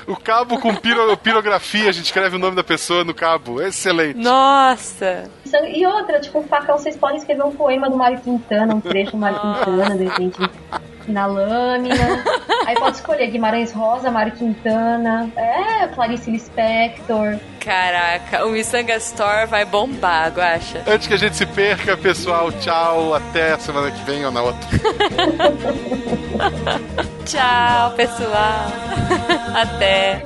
O 0.07 0.15
cabo 0.15 0.59
com 0.59 0.73
piro- 0.75 1.17
pirografia, 1.24 1.89
a 1.89 1.91
gente 1.91 2.05
escreve 2.05 2.36
o 2.36 2.39
nome 2.39 2.55
da 2.55 2.63
pessoa 2.63 3.03
no 3.03 3.13
cabo. 3.13 3.61
Excelente. 3.61 4.17
nossa! 4.17 5.30
E 5.74 5.86
outra, 5.86 6.20
tipo, 6.20 6.39
um 6.39 6.43
facão, 6.43 6.78
vocês 6.78 6.95
podem 6.95 7.17
escrever 7.17 7.43
um 7.43 7.51
poema 7.51 7.89
do 7.89 7.97
Mário 7.97 8.20
Quintana, 8.22 8.76
um 8.76 8.82
trecho 8.82 9.11
do 9.11 9.17
Mário 9.17 9.39
Quintana, 9.39 9.97
de 9.97 10.03
repente, 10.03 10.38
na 11.07 11.26
lâmina. 11.26 12.24
Aí 12.67 12.76
pode 12.76 12.97
escolher 12.97 13.28
Guimarães 13.32 13.74
Rosa, 13.74 14.11
Mário 14.11 14.32
Quintana, 14.34 15.28
é, 15.36 15.88
Clarice 15.88 16.30
Lispector. 16.30 17.39
Caraca, 17.59 18.45
o 18.45 18.51
Missanga 18.51 18.95
Store 18.97 19.47
vai 19.47 19.65
bombar, 19.65 20.32
Guaxa. 20.32 20.84
Antes 20.88 21.07
que 21.07 21.13
a 21.15 21.17
gente 21.17 21.36
se 21.36 21.47
perca, 21.47 21.97
pessoal, 21.97 22.51
tchau. 22.51 23.15
Até 23.15 23.53
a 23.53 23.59
semana 23.59 23.89
que 23.89 24.03
vem 24.03 24.24
ou 24.26 24.32
na 24.32 24.43
outra. 24.43 24.70
Tchau, 27.26 27.91
pessoal. 27.91 28.72
Até. 29.53 30.24